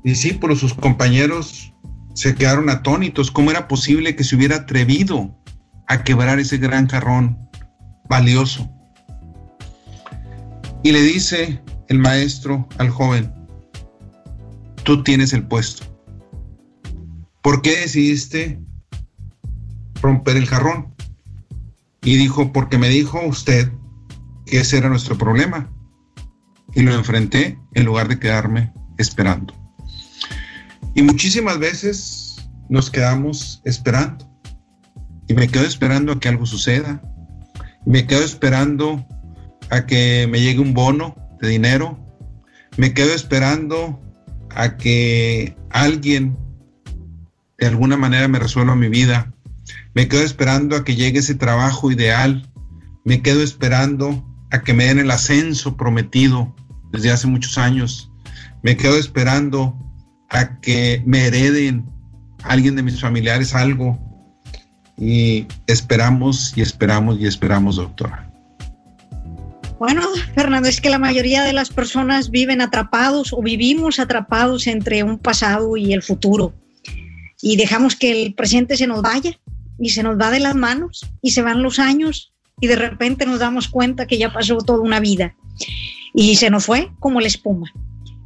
[0.04, 1.72] discípulos, sus compañeros,
[2.14, 3.30] se quedaron atónitos.
[3.30, 5.34] ¿Cómo era posible que se hubiera atrevido
[5.86, 7.38] a quebrar ese gran jarrón
[8.08, 8.70] valioso?
[10.82, 13.32] Y le dice el maestro al joven,
[14.84, 15.84] tú tienes el puesto.
[17.42, 18.60] ¿Por qué decidiste
[20.00, 20.94] romper el jarrón?
[22.02, 23.72] Y dijo, porque me dijo usted
[24.46, 25.70] que ese era nuestro problema.
[26.74, 29.54] Y lo enfrenté en lugar de quedarme esperando.
[30.94, 34.30] Y muchísimas veces nos quedamos esperando.
[35.26, 37.02] Y me quedo esperando a que algo suceda.
[37.84, 39.06] Y me quedo esperando
[39.70, 41.98] a que me llegue un bono de dinero.
[42.76, 44.00] Me quedo esperando
[44.54, 46.36] a que alguien
[47.58, 49.32] de alguna manera me resuelva mi vida.
[49.94, 52.48] Me quedo esperando a que llegue ese trabajo ideal.
[53.04, 56.54] Me quedo esperando a que me den el ascenso prometido
[56.92, 58.10] desde hace muchos años.
[58.62, 59.76] Me quedo esperando
[60.30, 61.88] a que me hereden
[62.44, 63.98] alguien de mis familiares algo.
[64.96, 68.27] Y esperamos y esperamos y esperamos, doctora.
[69.78, 70.02] Bueno,
[70.34, 75.18] Fernando, es que la mayoría de las personas viven atrapados o vivimos atrapados entre un
[75.18, 76.52] pasado y el futuro.
[77.40, 79.38] Y dejamos que el presente se nos vaya
[79.78, 83.24] y se nos va de las manos y se van los años y de repente
[83.24, 85.36] nos damos cuenta que ya pasó toda una vida
[86.12, 87.72] y se nos fue como la espuma.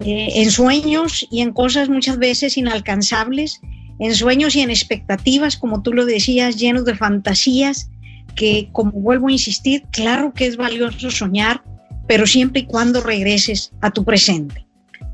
[0.01, 3.61] Eh, en sueños y en cosas muchas veces inalcanzables,
[3.99, 7.91] en sueños y en expectativas, como tú lo decías, llenos de fantasías,
[8.35, 11.63] que, como vuelvo a insistir, claro que es valioso soñar,
[12.07, 14.67] pero siempre y cuando regreses a tu presente.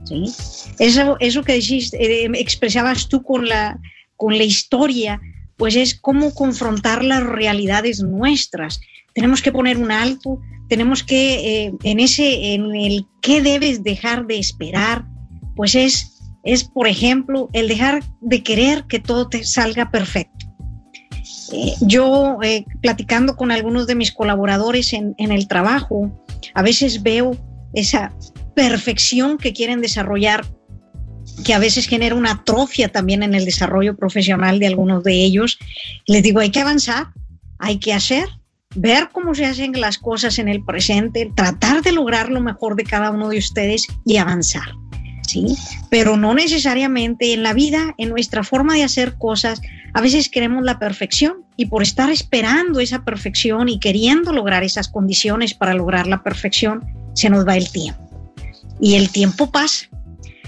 [0.04, 0.24] ¿sí?
[0.78, 3.78] Eso, eso que decís, eh, expresabas tú con la,
[4.16, 5.20] con la historia,
[5.56, 8.80] pues es cómo confrontar las realidades nuestras.
[9.14, 14.26] Tenemos que poner un alto, tenemos que, eh, en ese, en el qué debes dejar
[14.26, 15.04] de esperar,
[15.56, 20.37] pues es, es, por ejemplo, el dejar de querer que todo te salga perfecto.
[21.52, 26.10] Eh, yo, eh, platicando con algunos de mis colaboradores en, el trabajo,
[26.54, 27.36] a veces veo
[27.72, 28.12] esa
[28.54, 30.44] perfección que quieren desarrollar,
[31.44, 35.58] que a veces genera una atrofia también en el desarrollo profesional de algunos de ellos.
[36.06, 37.08] Les digo, hay que avanzar,
[37.58, 38.28] hay que hacer,
[38.74, 42.84] ver cómo se hacen las cosas en el presente, tratar de lograr lo mejor de
[42.84, 44.74] cada uno de ustedes y avanzar.
[45.26, 45.56] ¿sí?
[45.90, 49.60] Pero no necesariamente en la vida, en nuestra forma de hacer cosas,
[49.94, 54.88] a veces queremos la perfección y por estar esperando esa perfección y queriendo lograr esas
[54.88, 58.02] condiciones para lograr la perfección, se nos va el tiempo.
[58.80, 59.88] Y el tiempo pasa.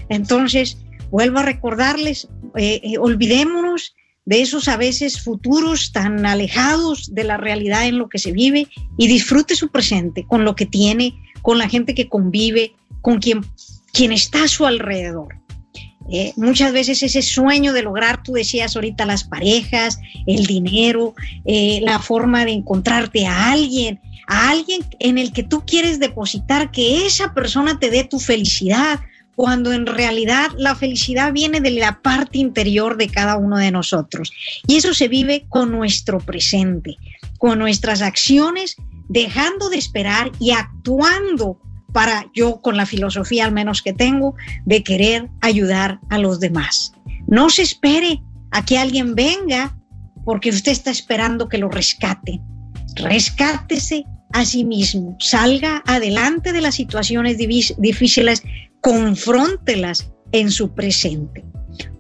[0.08, 0.78] Entonces,
[1.10, 7.36] vuelvo a recordarles, eh, eh, olvidémonos de esos a veces futuros tan alejados de la
[7.36, 11.58] realidad en lo que se vive y disfrute su presente con lo que tiene, con
[11.58, 13.44] la gente que convive, con quien,
[13.92, 15.40] quien está a su alrededor.
[16.10, 21.80] Eh, muchas veces ese sueño de lograr, tú decías ahorita, las parejas, el dinero, eh,
[21.82, 27.06] la forma de encontrarte a alguien, a alguien en el que tú quieres depositar, que
[27.06, 29.00] esa persona te dé tu felicidad,
[29.36, 34.32] cuando en realidad la felicidad viene de la parte interior de cada uno de nosotros.
[34.66, 36.98] Y eso se vive con nuestro presente,
[37.38, 38.76] con nuestras acciones,
[39.08, 41.58] dejando de esperar y actuando
[41.92, 46.92] para yo, con la filosofía al menos que tengo, de querer ayudar a los demás.
[47.26, 49.76] No se espere a que alguien venga
[50.24, 52.40] porque usted está esperando que lo rescate.
[52.96, 58.42] Rescátese a sí mismo, salga adelante de las situaciones difíciles,
[58.80, 61.44] confróntelas en su presente.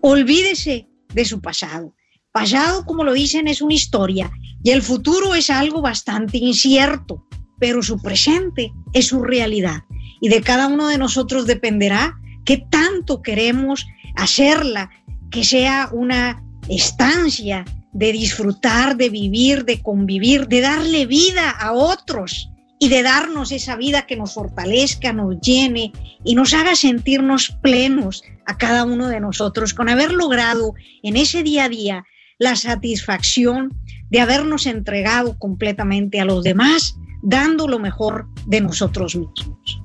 [0.00, 1.94] Olvídese de su pasado.
[2.32, 4.30] Pasado, como lo dicen, es una historia
[4.62, 7.26] y el futuro es algo bastante incierto
[7.60, 9.84] pero su presente es su realidad.
[10.20, 14.90] Y de cada uno de nosotros dependerá qué tanto queremos hacerla,
[15.30, 22.50] que sea una estancia de disfrutar, de vivir, de convivir, de darle vida a otros
[22.78, 25.92] y de darnos esa vida que nos fortalezca, nos llene
[26.24, 31.42] y nos haga sentirnos plenos a cada uno de nosotros con haber logrado en ese
[31.42, 32.04] día a día
[32.38, 39.82] la satisfacción de habernos entregado completamente a los demás dando lo mejor de nosotros mismos.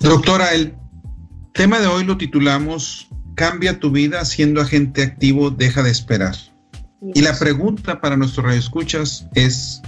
[0.00, 0.74] Doctora, el
[1.52, 6.36] tema de hoy lo titulamos Cambia tu vida siendo agente activo, deja de esperar.
[7.14, 9.80] Y la pregunta para nuestros radioescuchas es,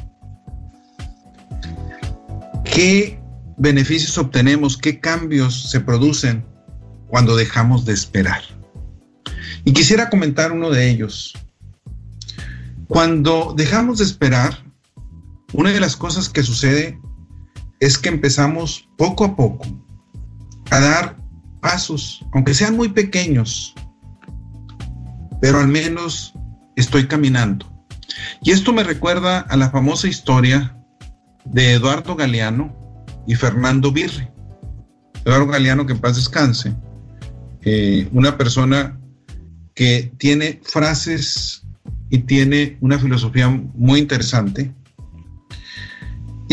[2.64, 3.20] ¿qué
[3.58, 6.44] beneficios obtenemos, qué cambios se producen
[7.06, 8.42] cuando dejamos de esperar?
[9.64, 11.34] Y quisiera comentar uno de ellos.
[12.88, 14.63] Cuando dejamos de esperar,
[15.54, 17.00] una de las cosas que sucede
[17.80, 19.66] es que empezamos poco a poco
[20.70, 21.16] a dar
[21.60, 23.74] pasos, aunque sean muy pequeños,
[25.40, 26.34] pero al menos
[26.76, 27.66] estoy caminando.
[28.42, 30.76] Y esto me recuerda a la famosa historia
[31.44, 32.74] de Eduardo Galeano
[33.26, 34.28] y Fernando Birri.
[35.24, 36.74] Eduardo Galeano, que en paz descanse,
[37.62, 38.98] eh, una persona
[39.74, 41.64] que tiene frases
[42.10, 44.72] y tiene una filosofía muy interesante.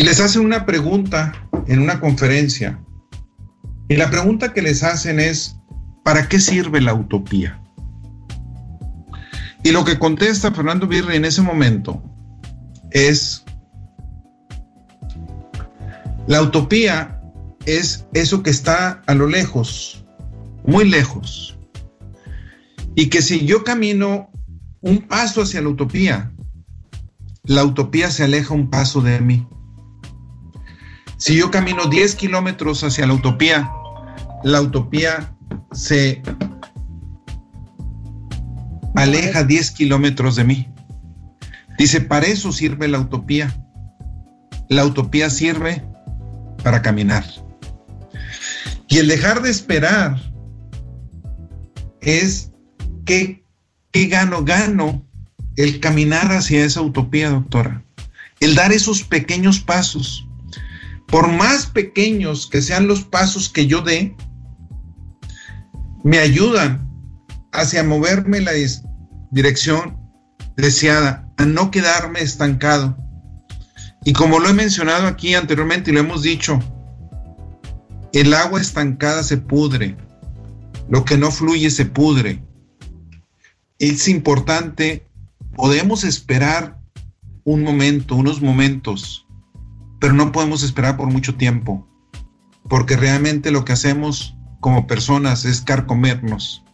[0.02, 1.32] Les hacen una pregunta
[1.68, 2.76] en una conferencia.
[3.88, 5.56] Y la pregunta que les hacen es,
[6.02, 7.62] ¿para qué sirve la utopía?
[9.62, 12.02] Y lo que contesta Fernando Birri en ese momento
[12.90, 13.44] es,
[16.26, 17.22] la utopía
[17.64, 20.04] es eso que está a lo lejos,
[20.66, 21.56] muy lejos.
[22.96, 24.32] Y que si yo camino
[24.80, 26.32] un paso hacia la utopía,
[27.44, 29.46] la utopía se aleja un paso de mí.
[31.22, 33.70] Si yo camino 10 kilómetros hacia la utopía,
[34.42, 35.32] la utopía
[35.70, 36.20] se
[38.96, 40.68] aleja 10 kilómetros de mí.
[41.78, 43.56] Dice, para eso sirve la utopía.
[44.68, 45.84] La utopía sirve
[46.64, 47.24] para caminar.
[48.88, 50.20] Y el dejar de esperar
[52.00, 52.50] es
[53.04, 53.46] que,
[53.92, 55.06] que gano, gano
[55.54, 57.84] el caminar hacia esa utopía, doctora.
[58.40, 60.26] El dar esos pequeños pasos.
[61.12, 64.16] Por más pequeños que sean los pasos que yo dé,
[66.02, 66.90] me ayudan
[67.52, 68.52] hacia moverme la
[69.30, 69.98] dirección
[70.56, 72.96] deseada, a no quedarme estancado.
[74.06, 76.58] Y como lo he mencionado aquí anteriormente y lo hemos dicho,
[78.14, 79.98] el agua estancada se pudre,
[80.88, 82.42] lo que no fluye se pudre.
[83.78, 85.06] Es importante,
[85.56, 86.80] podemos esperar
[87.44, 89.26] un momento, unos momentos,
[90.02, 91.86] pero no podemos esperar por mucho tiempo,
[92.68, 96.64] porque realmente lo que hacemos como personas es carcomernos,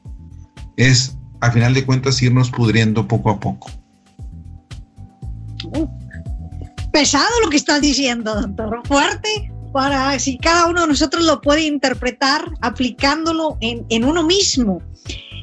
[0.78, 3.70] es a final de cuentas irnos pudriendo poco a poco.
[6.90, 11.66] pesado lo que estás diciendo, doctor, fuerte para si cada uno de nosotros lo puede
[11.66, 14.80] interpretar aplicándolo en, en uno mismo.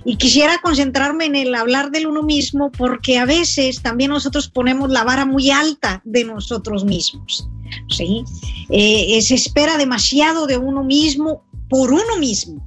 [0.08, 4.92] Y quisiera concentrarme en el hablar del uno mismo porque a veces también nosotros ponemos
[4.92, 7.50] la vara muy alta de nosotros mismos.
[7.90, 8.24] ¿sí?
[8.70, 12.66] Eh, se espera demasiado de uno mismo por uno mismo.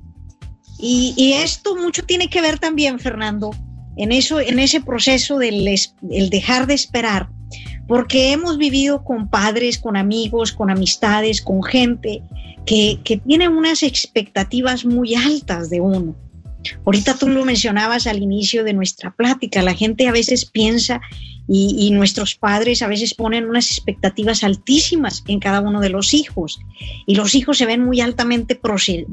[0.80, 3.50] Y, esto mucho tiene que ver también, Fernando,
[3.96, 7.28] en, eso, en ese proceso del el dejar de esperar,
[7.88, 12.22] porque hemos vivido con padres, con amigos, con amistades, con gente
[12.64, 16.14] que, que tiene unas expectativas muy altas de uno.
[16.84, 21.00] Ahorita tú lo mencionabas al inicio de nuestra plática, la gente a veces piensa
[21.50, 26.60] y, nuestros padres a veces ponen unas expectativas altísimas en cada uno de los hijos
[27.06, 28.60] y los hijos se ven muy altamente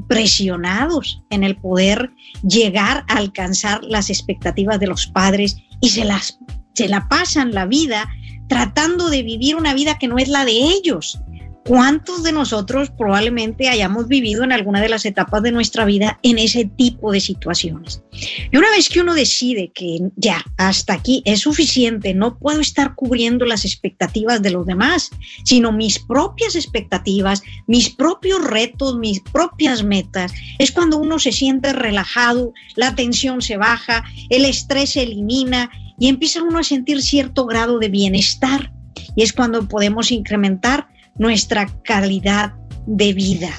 [0.06, 2.10] presionados en el poder
[2.46, 6.38] llegar a alcanzar las expectativas de los padres y se las
[6.74, 8.06] se la pasan la vida
[8.48, 11.18] tratando de vivir una vida que no es la de ellos
[11.66, 16.38] ¿Cuántos de nosotros probablemente hayamos vivido en alguna de las etapas de nuestra vida en
[16.38, 18.04] ese tipo de situaciones?
[18.52, 22.94] Y una vez que uno decide que ya, hasta aquí es suficiente, no puedo estar
[22.94, 25.10] cubriendo las expectativas de los demás,
[25.44, 31.72] sino mis propias expectativas, mis propios retos, mis propias metas, es cuando uno se siente
[31.72, 37.44] relajado, la tensión se baja, el estrés se elimina y empieza uno a sentir cierto
[37.44, 38.72] grado de bienestar.
[39.16, 42.54] Y es cuando podemos incrementar nuestra calidad
[42.86, 43.50] de vida.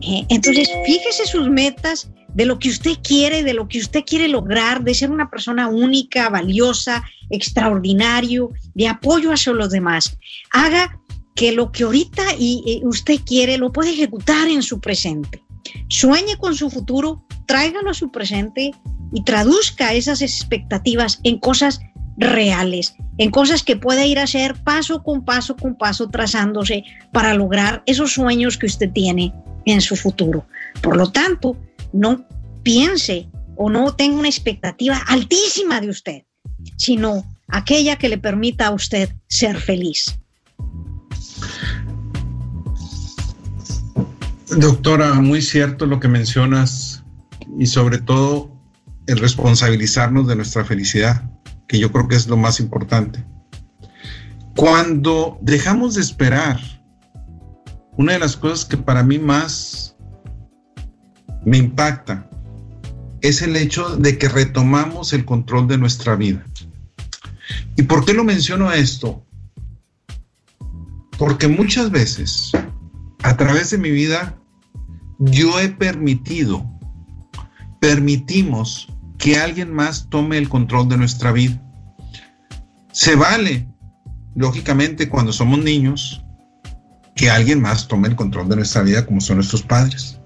[0.00, 0.24] ¿eh?
[0.28, 4.82] Entonces, fíjese sus metas de lo que usted quiere, de lo que usted quiere lograr,
[4.82, 10.16] de ser una persona única, valiosa, extraordinario, de apoyo hacia los demás.
[10.52, 10.98] Haga
[11.34, 15.42] que lo que ahorita y, usted quiere lo puede ejecutar en su presente.
[15.88, 18.72] Sueñe con su futuro, tráigalo a su presente
[19.12, 21.80] y traduzca esas expectativas en cosas
[22.16, 27.34] reales, en cosas que puede ir a hacer paso con paso con paso trazándose para
[27.34, 29.32] lograr esos sueños que usted tiene
[29.64, 30.46] en su futuro.
[30.82, 31.56] Por lo tanto,
[31.92, 32.26] no
[32.62, 36.22] piense o no tenga una expectativa altísima de usted,
[36.76, 40.18] sino aquella que le permita a usted ser feliz.
[44.56, 47.04] Doctora, muy cierto lo que mencionas
[47.58, 48.50] y sobre todo
[49.06, 51.22] el responsabilizarnos de nuestra felicidad
[51.72, 53.24] que yo creo que es lo más importante.
[54.54, 56.60] Cuando dejamos de esperar,
[57.96, 59.96] una de las cosas que para mí más
[61.46, 62.28] me impacta
[63.22, 66.44] es el hecho de que retomamos el control de nuestra vida.
[67.78, 69.24] ¿Y por qué lo menciono esto?
[71.16, 72.52] Porque muchas veces,
[73.22, 74.38] a través de mi vida,
[75.18, 76.70] yo he permitido,
[77.80, 78.91] permitimos
[79.22, 81.62] que alguien más tome el control de nuestra vida.
[82.90, 83.68] Se vale,
[84.34, 86.24] lógicamente, cuando somos niños,
[87.14, 90.18] que alguien más tome el control de nuestra vida como son nuestros padres.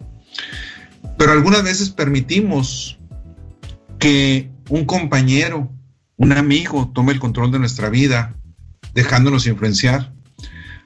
[1.18, 2.98] Pero algunas veces permitimos
[3.98, 5.70] que un compañero,
[6.16, 8.34] un amigo tome el control de nuestra vida,
[8.94, 10.14] dejándonos influenciar.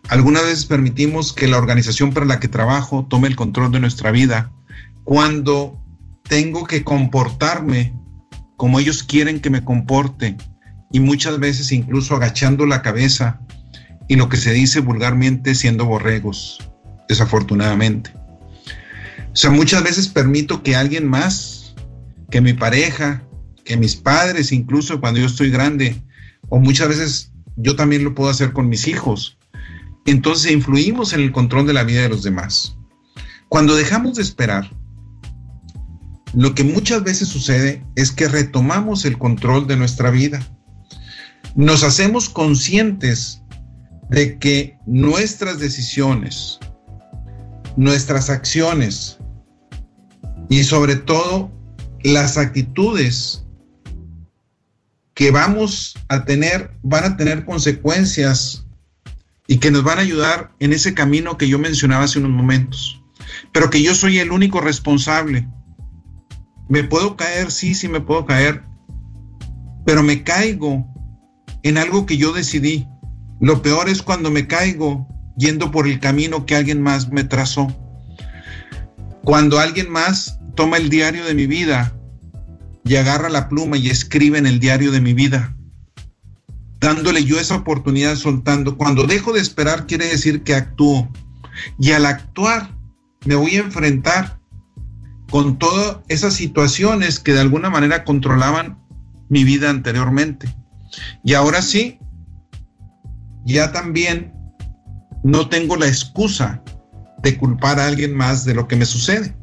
[0.08, 4.10] Algunas veces permitimos que la organización para la que trabajo tome el control de nuestra
[4.10, 4.50] vida
[5.04, 5.80] cuando
[6.24, 7.99] tengo que comportarme
[8.60, 10.36] como ellos quieren que me comporte
[10.92, 13.40] y muchas veces incluso agachando la cabeza
[14.06, 16.58] y lo que se dice vulgarmente siendo borregos,
[17.08, 18.12] desafortunadamente.
[19.32, 21.74] O sea, muchas veces permito que alguien más,
[22.30, 23.22] que mi pareja,
[23.64, 25.96] que mis padres, incluso cuando yo estoy grande,
[26.50, 29.38] o muchas veces yo también lo puedo hacer con mis hijos.
[30.04, 32.76] Entonces influimos en el control de la vida de los demás.
[33.48, 34.70] Cuando dejamos de esperar,
[36.34, 40.40] lo que muchas veces sucede es que retomamos el control de nuestra vida.
[41.56, 43.42] Nos hacemos conscientes
[44.10, 46.58] de que nuestras decisiones,
[47.76, 49.18] nuestras acciones
[50.48, 51.50] y sobre todo
[52.02, 53.44] las actitudes
[55.14, 58.66] que vamos a tener van a tener consecuencias
[59.46, 63.02] y que nos van a ayudar en ese camino que yo mencionaba hace unos momentos,
[63.52, 65.48] pero que yo soy el único responsable.
[66.70, 68.62] Me puedo caer, sí, sí me puedo caer,
[69.84, 70.86] pero me caigo
[71.64, 72.86] en algo que yo decidí.
[73.40, 77.66] Lo peor es cuando me caigo yendo por el camino que alguien más me trazó.
[79.24, 81.92] Cuando alguien más toma el diario de mi vida
[82.84, 85.56] y agarra la pluma y escribe en el diario de mi vida,
[86.78, 88.76] dándole yo esa oportunidad soltando.
[88.76, 91.10] Cuando dejo de esperar quiere decir que actúo.
[91.80, 92.78] Y al actuar
[93.26, 94.39] me voy a enfrentar
[95.30, 98.78] con todas esas situaciones que de alguna manera controlaban
[99.28, 100.54] mi vida anteriormente.
[101.24, 101.98] Y ahora sí,
[103.44, 104.34] ya también
[105.22, 106.62] no tengo la excusa
[107.22, 109.34] de culpar a alguien más de lo que me sucede.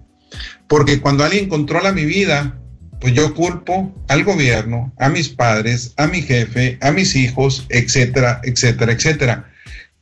[0.67, 2.59] Porque cuando alguien controla mi vida,
[2.99, 8.41] pues yo culpo al gobierno, a mis padres, a mi jefe, a mis hijos, etcétera,
[8.43, 9.49] etcétera, etcétera.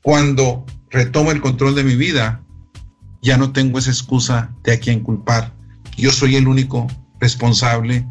[0.02, 2.42] Cuando retomo el control de mi vida,
[3.22, 5.55] ya no tengo esa excusa de a quién culpar.
[5.98, 6.88] Yo soy el único
[7.20, 8.06] responsable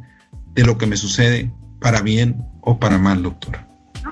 [0.54, 3.66] de lo que me sucede, para bien o para mal, doctora.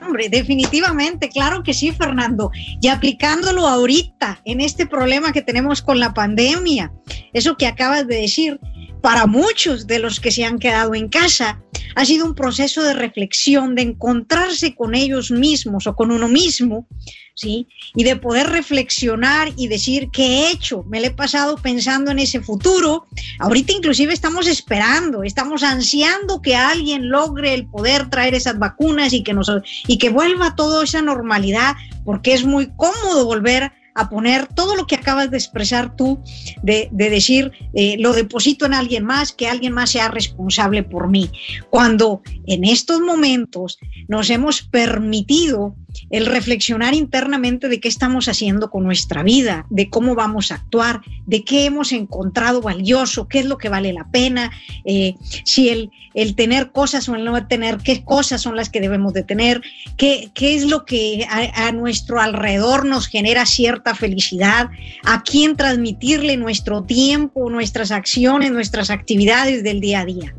[0.04, 2.50] Hombre, definitivamente, claro que sí, Fernando.
[2.80, 6.92] Y aplicándolo ahorita en este problema que tenemos con la pandemia,
[7.32, 8.60] eso que acabas de decir,
[9.02, 11.60] para muchos de los que se han quedado en casa,
[11.94, 16.86] ha sido un proceso de reflexión, de encontrarse con ellos mismos o con uno mismo,
[17.34, 17.68] ¿sí?
[17.94, 22.20] Y de poder reflexionar y decir qué he hecho, me lo he pasado pensando en
[22.20, 23.06] ese futuro.
[23.40, 29.22] Ahorita inclusive estamos esperando, estamos ansiando que alguien logre el poder traer esas vacunas y
[29.22, 29.50] que nos
[29.86, 31.74] y que vuelva toda esa normalidad,
[32.04, 36.20] porque es muy cómodo volver a poner todo lo que acabas de expresar tú,
[36.62, 41.30] de, decir, eh, lo deposito en alguien más, que alguien más sea responsable por mí.
[41.70, 43.78] Cuando en estos momentos
[44.08, 45.76] nos hemos permitido
[46.10, 51.00] el reflexionar internamente de qué estamos haciendo con nuestra vida, de cómo vamos a actuar,
[51.26, 54.50] de qué hemos encontrado valioso, qué es lo que vale la pena,
[54.84, 55.14] eh,
[55.44, 59.12] si el, el, tener cosas o el no tener, qué cosas son las que debemos
[59.12, 59.62] de tener,
[59.96, 64.70] qué, qué es lo que a, a, nuestro alrededor nos genera cierta felicidad,
[65.04, 70.34] a quién transmitirle nuestro tiempo, nuestras acciones, nuestras actividades del día a día.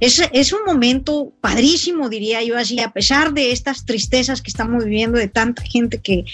[0.00, 5.18] Es, un momento padrísimo, diría yo así, a pesar de estas tristezas que estamos viviendo
[5.18, 6.24] de tanta gente que,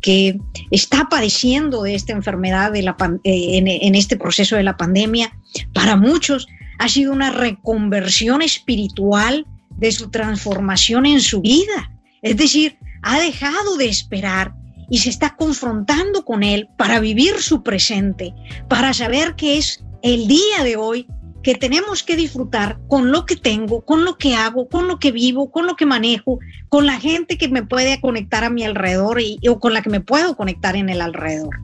[0.00, 0.38] que
[0.70, 5.36] está padeciendo de esta enfermedad de la, eh, en este proceso de la pandemia.
[5.72, 6.46] Para muchos
[6.78, 11.90] ha sido una reconversión espiritual de su transformación en su vida.
[12.22, 14.54] Es decir, ha dejado de esperar
[14.90, 18.34] y se está confrontando con él para vivir su presente,
[18.68, 21.06] para saber que es el día de hoy
[21.44, 25.12] que tenemos que disfrutar con lo que tengo, con lo que hago, con lo que
[25.12, 26.40] vivo, con lo que manejo,
[26.70, 29.90] con la gente que me puede conectar a mi alrededor y, o con la que
[29.90, 31.54] me puedo conectar en el alrededor.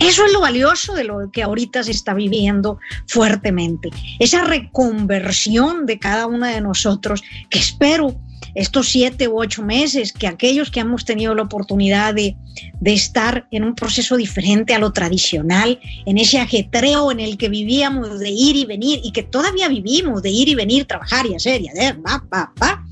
[0.00, 3.90] Eso es lo valioso de lo que ahorita se está viviendo fuertemente.
[4.18, 8.18] Esa reconversión de cada una de nosotros que espero
[8.54, 12.36] estos siete u ocho meses que aquellos que hemos tenido la oportunidad de,
[12.80, 17.48] de estar en un proceso diferente a lo tradicional, en ese ajetreo en el que
[17.48, 21.34] vivíamos de ir y venir y que todavía vivimos de ir y venir, trabajar y
[21.34, 22.84] hacer y hacer, va, va, va,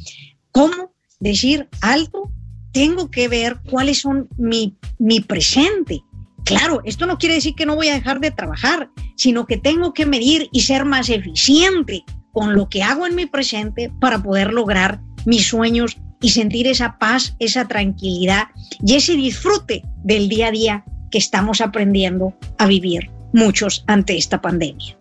[0.52, 2.30] ¿cómo decir alto?
[2.72, 6.02] Tengo que ver cuáles son mi, mi presente.
[6.44, 9.92] Claro, esto no quiere decir que no voy a dejar de trabajar, sino que tengo
[9.92, 14.52] que medir y ser más eficiente con lo que hago en mi presente para poder
[14.52, 18.44] lograr mis sueños y sentir esa paz, esa tranquilidad
[18.82, 24.40] y ese disfrute del día a día que estamos aprendiendo a vivir muchos ante esta
[24.40, 24.96] pandemia.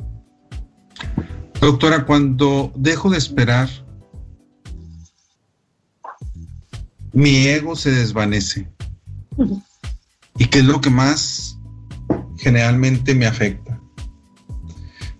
[1.61, 3.69] Doctora, cuando dejo de esperar,
[7.13, 8.67] mi ego se desvanece.
[10.37, 11.57] ¿Y qué es lo que más
[12.37, 13.75] generalmente me afecta?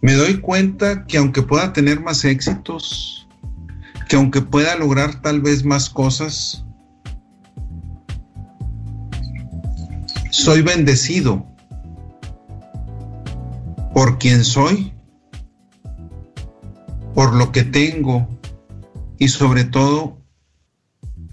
[0.06, 3.25] me doy cuenta que aunque pueda tener más éxitos,
[4.08, 6.64] que aunque pueda lograr tal vez más cosas,
[10.32, 11.46] soy bendecido
[13.94, 14.94] por quien soy,
[17.14, 18.28] por lo que tengo
[19.18, 20.22] y sobre todo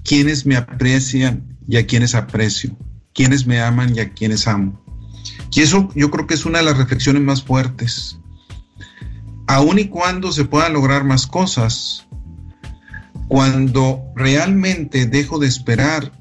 [0.05, 2.77] quienes me aprecian y a quienes aprecio,
[3.13, 4.81] quienes me aman y a quienes amo.
[5.53, 8.19] Y eso yo creo que es una de las reflexiones más fuertes
[9.53, 12.07] aun y cuando se puedan lograr más cosas,
[13.33, 16.13] cuando realmente dejo de esperar,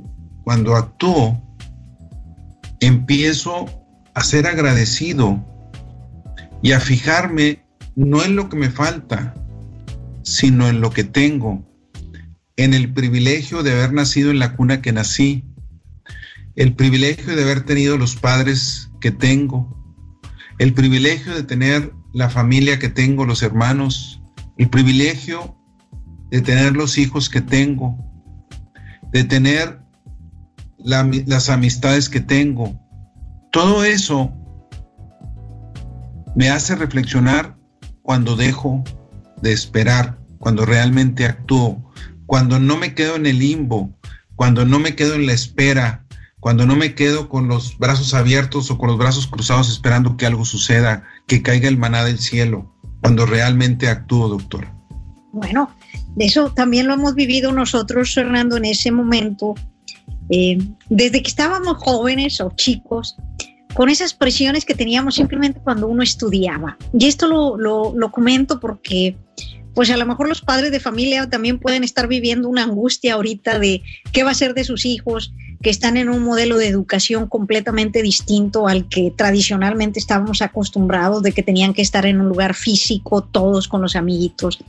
[0.45, 1.41] cuando actúo,
[2.79, 3.65] empiezo
[4.13, 5.45] a ser agradecido
[6.63, 7.65] y a fijarme
[7.97, 9.35] no en lo que me falta,
[10.23, 11.67] sino en lo que tengo,
[12.55, 15.43] en el privilegio de haber nacido en la cuna que nací,
[16.55, 19.99] el privilegio de haber tenido los padres que tengo,
[20.59, 24.21] el privilegio de tener la familia que tengo, los hermanos,
[24.57, 25.60] el privilegio
[26.31, 27.97] de tener los hijos que tengo,
[29.11, 29.81] de tener
[30.77, 32.73] las amistades que tengo.
[33.51, 34.33] Todo eso
[36.35, 37.57] me hace reflexionar
[38.01, 38.83] cuando dejo
[39.41, 41.91] de esperar, cuando realmente actúo,
[42.25, 43.93] cuando no me quedo en el limbo,
[44.35, 46.05] cuando no me quedo en la espera,
[46.39, 50.25] cuando no me quedo con los brazos abiertos o con los brazos cruzados esperando que
[50.25, 54.73] algo suceda, que caiga el maná del cielo, cuando realmente actúo, doctora.
[55.33, 55.69] Bueno,
[56.17, 59.55] eso también lo hemos vivido nosotros, Fernando, en ese momento,
[60.29, 60.57] eh,
[60.89, 63.15] desde que estábamos jóvenes o chicos,
[63.73, 66.77] con esas presiones que teníamos simplemente cuando uno estudiaba.
[66.97, 69.15] Y esto lo, lo, lo comento porque
[69.73, 73.59] pues a lo mejor los padres de familia también pueden estar viviendo una angustia ahorita
[73.59, 73.81] de
[74.11, 78.01] qué va a ser de sus hijos, que están en un modelo de educación completamente
[78.01, 83.23] distinto al que tradicionalmente estábamos acostumbrados, de que tenían que estar en un lugar físico,
[83.23, 84.59] todos con los amiguitos.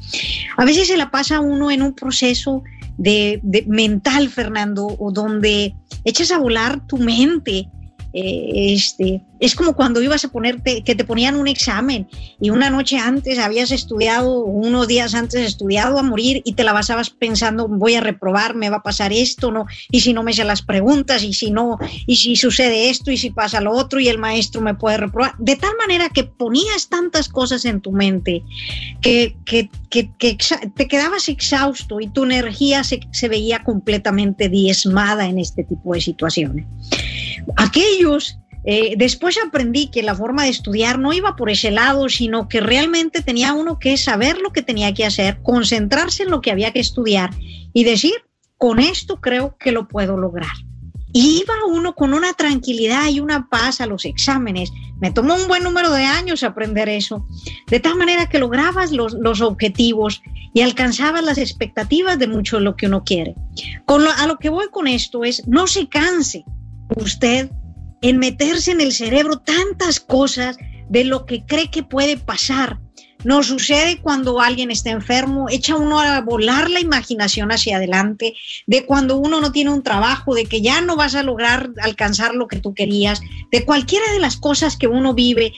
[0.56, 2.62] A veces se la pasa uno en un proceso
[2.98, 5.74] de, mental, Fernando, o donde
[6.04, 7.68] echas a volar tu mente
[8.12, 12.06] eh, este, es como cuando ibas a ponerte, que te ponían un examen
[12.40, 16.72] y una noche antes habías estudiado, unos días antes estudiado a morir y te la
[16.72, 19.66] basabas pensando, voy a reprobar, me va a pasar esto, ¿no?
[19.90, 21.76] Y si no me sé las preguntas, y si no,
[22.06, 25.34] y si sucede esto, y si pasa lo otro, y el maestro me puede reprobar.
[25.40, 28.44] De tal manera que ponías tantas cosas en tu mente
[29.00, 30.08] que, que, que,
[30.76, 36.00] te quedabas exhausto y tu energía se, se veía completamente diezmada en este tipo de
[36.00, 36.64] situaciones.
[37.56, 42.48] Aquellos, eh, después aprendí que la forma de estudiar no iba por ese lado, sino
[42.48, 46.52] que realmente tenía uno que saber lo que tenía que hacer, concentrarse en lo que
[46.52, 47.30] había que estudiar
[47.72, 48.14] y decir,
[48.56, 50.52] con esto creo que lo puedo lograr.
[51.14, 54.72] Y iba uno con una tranquilidad y una paz a los exámenes.
[54.98, 57.26] Me tomó un buen número de años aprender eso,
[57.66, 60.22] de tal manera que lograbas los, los objetivos
[60.54, 63.34] y alcanzabas las expectativas de mucho de lo que uno quiere.
[63.84, 66.44] Con a lo que voy con esto es, no se canse,
[66.96, 67.50] usted
[68.02, 72.78] en meterse en el cerebro tantas cosas de lo que cree que puede pasar.
[73.24, 78.34] Nos sucede cuando alguien está enfermo, echa uno a volar la imaginación hacia adelante,
[78.66, 82.34] de cuando uno no tiene un trabajo, de que ya no vas a lograr alcanzar
[82.34, 83.20] lo que tú querías,
[83.52, 85.52] de cualquiera de las cosas que uno vive,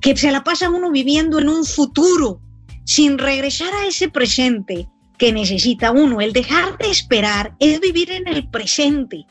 [0.00, 2.40] que se la pasa uno viviendo en un futuro,
[2.84, 4.88] sin regresar a ese presente
[5.18, 6.20] que necesita uno.
[6.20, 9.26] El dejar de esperar es vivir en el presente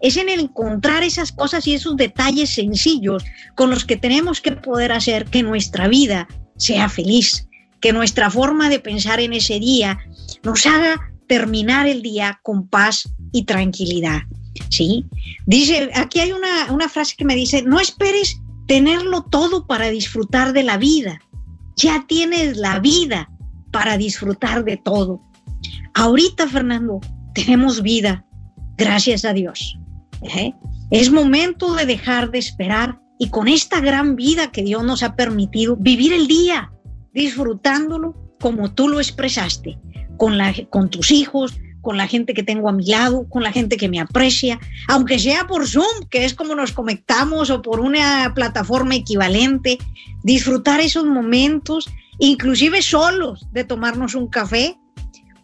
[0.00, 4.92] es en encontrar esas cosas y esos detalles sencillos con los que tenemos que poder
[4.92, 7.48] hacer que nuestra vida sea feliz,
[7.80, 9.98] que nuestra forma de pensar en ese día
[10.42, 14.22] nos haga terminar el día con paz y tranquilidad.
[14.70, 15.04] ¿Sí?
[15.46, 20.52] Dice, aquí hay una, una frase que me dice, no esperes tenerlo todo para disfrutar
[20.52, 21.20] de la vida.
[21.76, 23.30] Ya tienes la vida
[23.72, 25.20] para disfrutar de todo.
[25.94, 27.00] Ahorita, Fernando,
[27.34, 28.24] tenemos vida,
[28.76, 29.78] gracias a Dios.
[30.22, 30.52] ¿eh?
[30.90, 35.16] Es momento de dejar de esperar y con esta gran vida que Dios nos ha
[35.16, 36.72] permitido, vivir el día,
[37.12, 39.78] disfrutándolo como tú lo expresaste,
[40.16, 43.52] con, la, con tus hijos, con la gente que tengo a mi lado, con la
[43.52, 44.58] gente que me aprecia,
[44.88, 49.78] aunque sea por Zoom, que es como nos conectamos, o por una plataforma equivalente,
[50.22, 51.86] disfrutar esos momentos,
[52.18, 54.76] inclusive solos, de tomarnos un café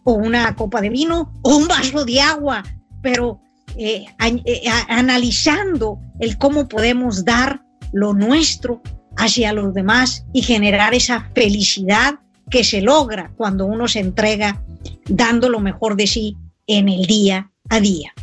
[0.03, 2.63] o una copa de vino o un vaso de agua,
[3.01, 3.41] pero
[3.77, 8.81] eh, eh, analizando el cómo podemos dar lo nuestro
[9.17, 14.63] hacia los demás y generar esa felicidad que se logra cuando uno se entrega
[15.07, 16.37] dando lo mejor de sí
[16.67, 18.13] en el día a día.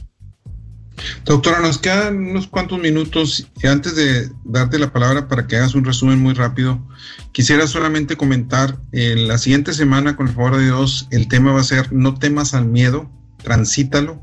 [1.25, 5.75] Doctora, nos quedan unos cuantos minutos y antes de darte la palabra para que hagas
[5.75, 6.85] un resumen muy rápido,
[7.33, 11.61] quisiera solamente comentar, en la siguiente semana, con el favor de Dios, el tema va
[11.61, 13.11] a ser no temas al miedo,
[13.43, 14.21] transítalo,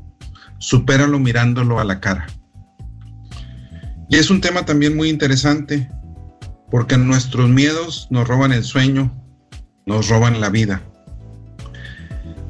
[0.58, 2.26] supéralo mirándolo a la cara.
[4.08, 5.88] Y es un tema también muy interesante
[6.70, 9.12] porque nuestros miedos nos roban el sueño,
[9.84, 10.82] nos roban la vida.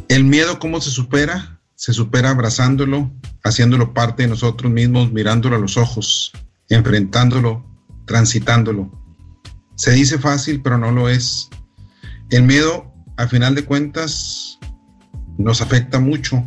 [0.09, 1.61] El miedo, ¿cómo se supera?
[1.75, 3.13] Se supera abrazándolo,
[3.45, 6.33] haciéndolo parte de nosotros mismos, mirándolo a los ojos,
[6.69, 7.65] enfrentándolo,
[8.07, 8.91] transitándolo.
[9.75, 11.51] Se dice fácil, pero no lo es.
[12.31, 14.59] El miedo, a final de cuentas,
[15.39, 16.43] nos afecta mucho.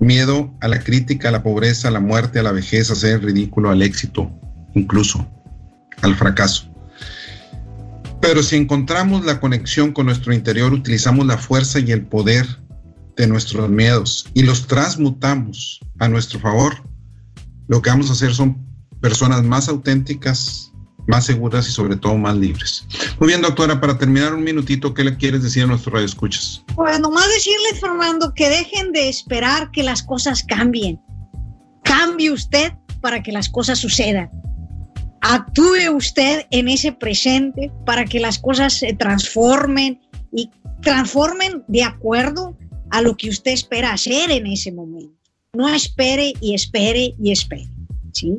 [0.00, 3.24] Miedo a la crítica, a la pobreza, a la muerte, a la vejez, a ser
[3.24, 4.30] ridículo, al éxito,
[4.74, 5.26] incluso
[6.02, 6.70] al fracaso.
[8.20, 12.46] Pero si encontramos la conexión con nuestro interior, utilizamos la fuerza y el poder
[13.16, 16.74] de nuestros miedos y los transmutamos a nuestro favor,
[17.68, 18.66] lo que vamos a hacer son
[19.00, 20.72] personas más auténticas,
[21.06, 22.86] más seguras y sobre todo más libres.
[23.18, 26.62] Muy bien, doctora, para terminar un minutito, ¿qué le quieres decir a nuestros radioescuchas?
[26.74, 31.00] Pues nomás decirles, Fernando, que dejen de esperar que las cosas cambien.
[31.82, 34.30] Cambie usted para que las cosas sucedan
[35.24, 40.00] actúe usted en ese presente para que las cosas se transformen
[40.32, 40.50] y
[40.82, 42.56] transformen de acuerdo
[42.90, 45.18] a lo que usted espera hacer en ese momento.
[45.54, 47.70] No espere y espere y espere,
[48.12, 48.38] ¿sí?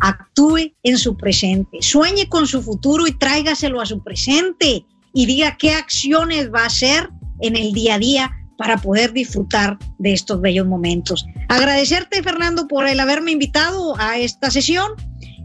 [0.00, 5.56] Actúe en su presente, sueñe con su futuro y tráigaselo a su presente y diga
[5.56, 10.40] qué acciones va a hacer en el día a día para poder disfrutar de estos
[10.40, 11.24] bellos momentos.
[11.48, 14.92] Agradecerte, Fernando, por el haberme invitado a esta sesión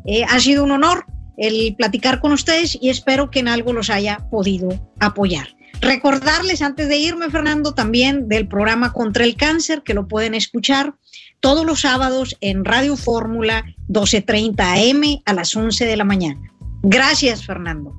[0.05, 1.05] eh, ha sido un honor
[1.37, 5.47] el platicar con ustedes y espero que en algo los haya podido apoyar.
[5.81, 10.95] Recordarles antes de irme, Fernando, también del programa Contra el Cáncer, que lo pueden escuchar
[11.43, 16.39] todos los sábados en Radio Fórmula 1230 AM a las 11 de la mañana.
[16.83, 17.93] Gracias, Fernando.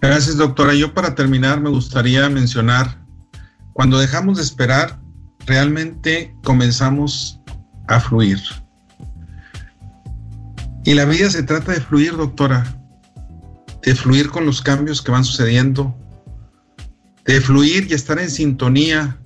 [0.00, 0.72] Gracias, doctora.
[0.72, 3.04] Yo para terminar me gustaría mencionar,
[3.72, 5.00] cuando dejamos de esperar,
[5.44, 7.40] realmente comenzamos
[7.88, 8.38] a fluir.
[10.84, 12.80] Y la vida se trata de fluir, doctora,
[13.82, 15.96] de fluir con los cambios que van sucediendo,
[17.24, 19.18] de fluir y estar en sintonía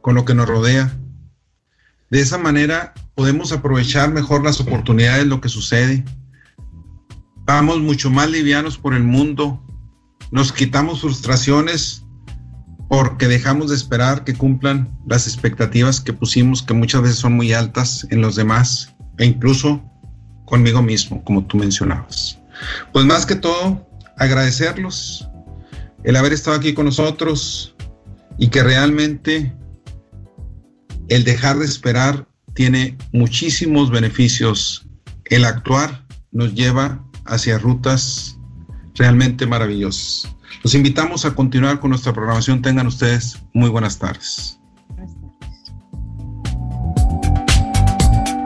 [0.00, 0.92] con lo que nos rodea.
[2.12, 6.04] De esa manera podemos aprovechar mejor las oportunidades, lo que sucede.
[7.46, 9.64] Vamos mucho más livianos por el mundo,
[10.30, 12.04] nos quitamos frustraciones
[12.90, 17.54] porque dejamos de esperar que cumplan las expectativas que pusimos, que muchas veces son muy
[17.54, 19.82] altas en los demás e incluso
[20.44, 22.38] conmigo mismo, como tú mencionabas.
[22.92, 23.88] Pues más que todo,
[24.18, 25.26] agradecerlos
[26.04, 27.74] el haber estado aquí con nosotros
[28.36, 29.56] y que realmente
[31.14, 34.86] el dejar de esperar tiene muchísimos beneficios.
[35.26, 38.38] El actuar nos lleva hacia rutas
[38.94, 40.34] realmente maravillosas.
[40.62, 42.62] Los invitamos a continuar con nuestra programación.
[42.62, 44.58] Tengan ustedes muy buenas tardes.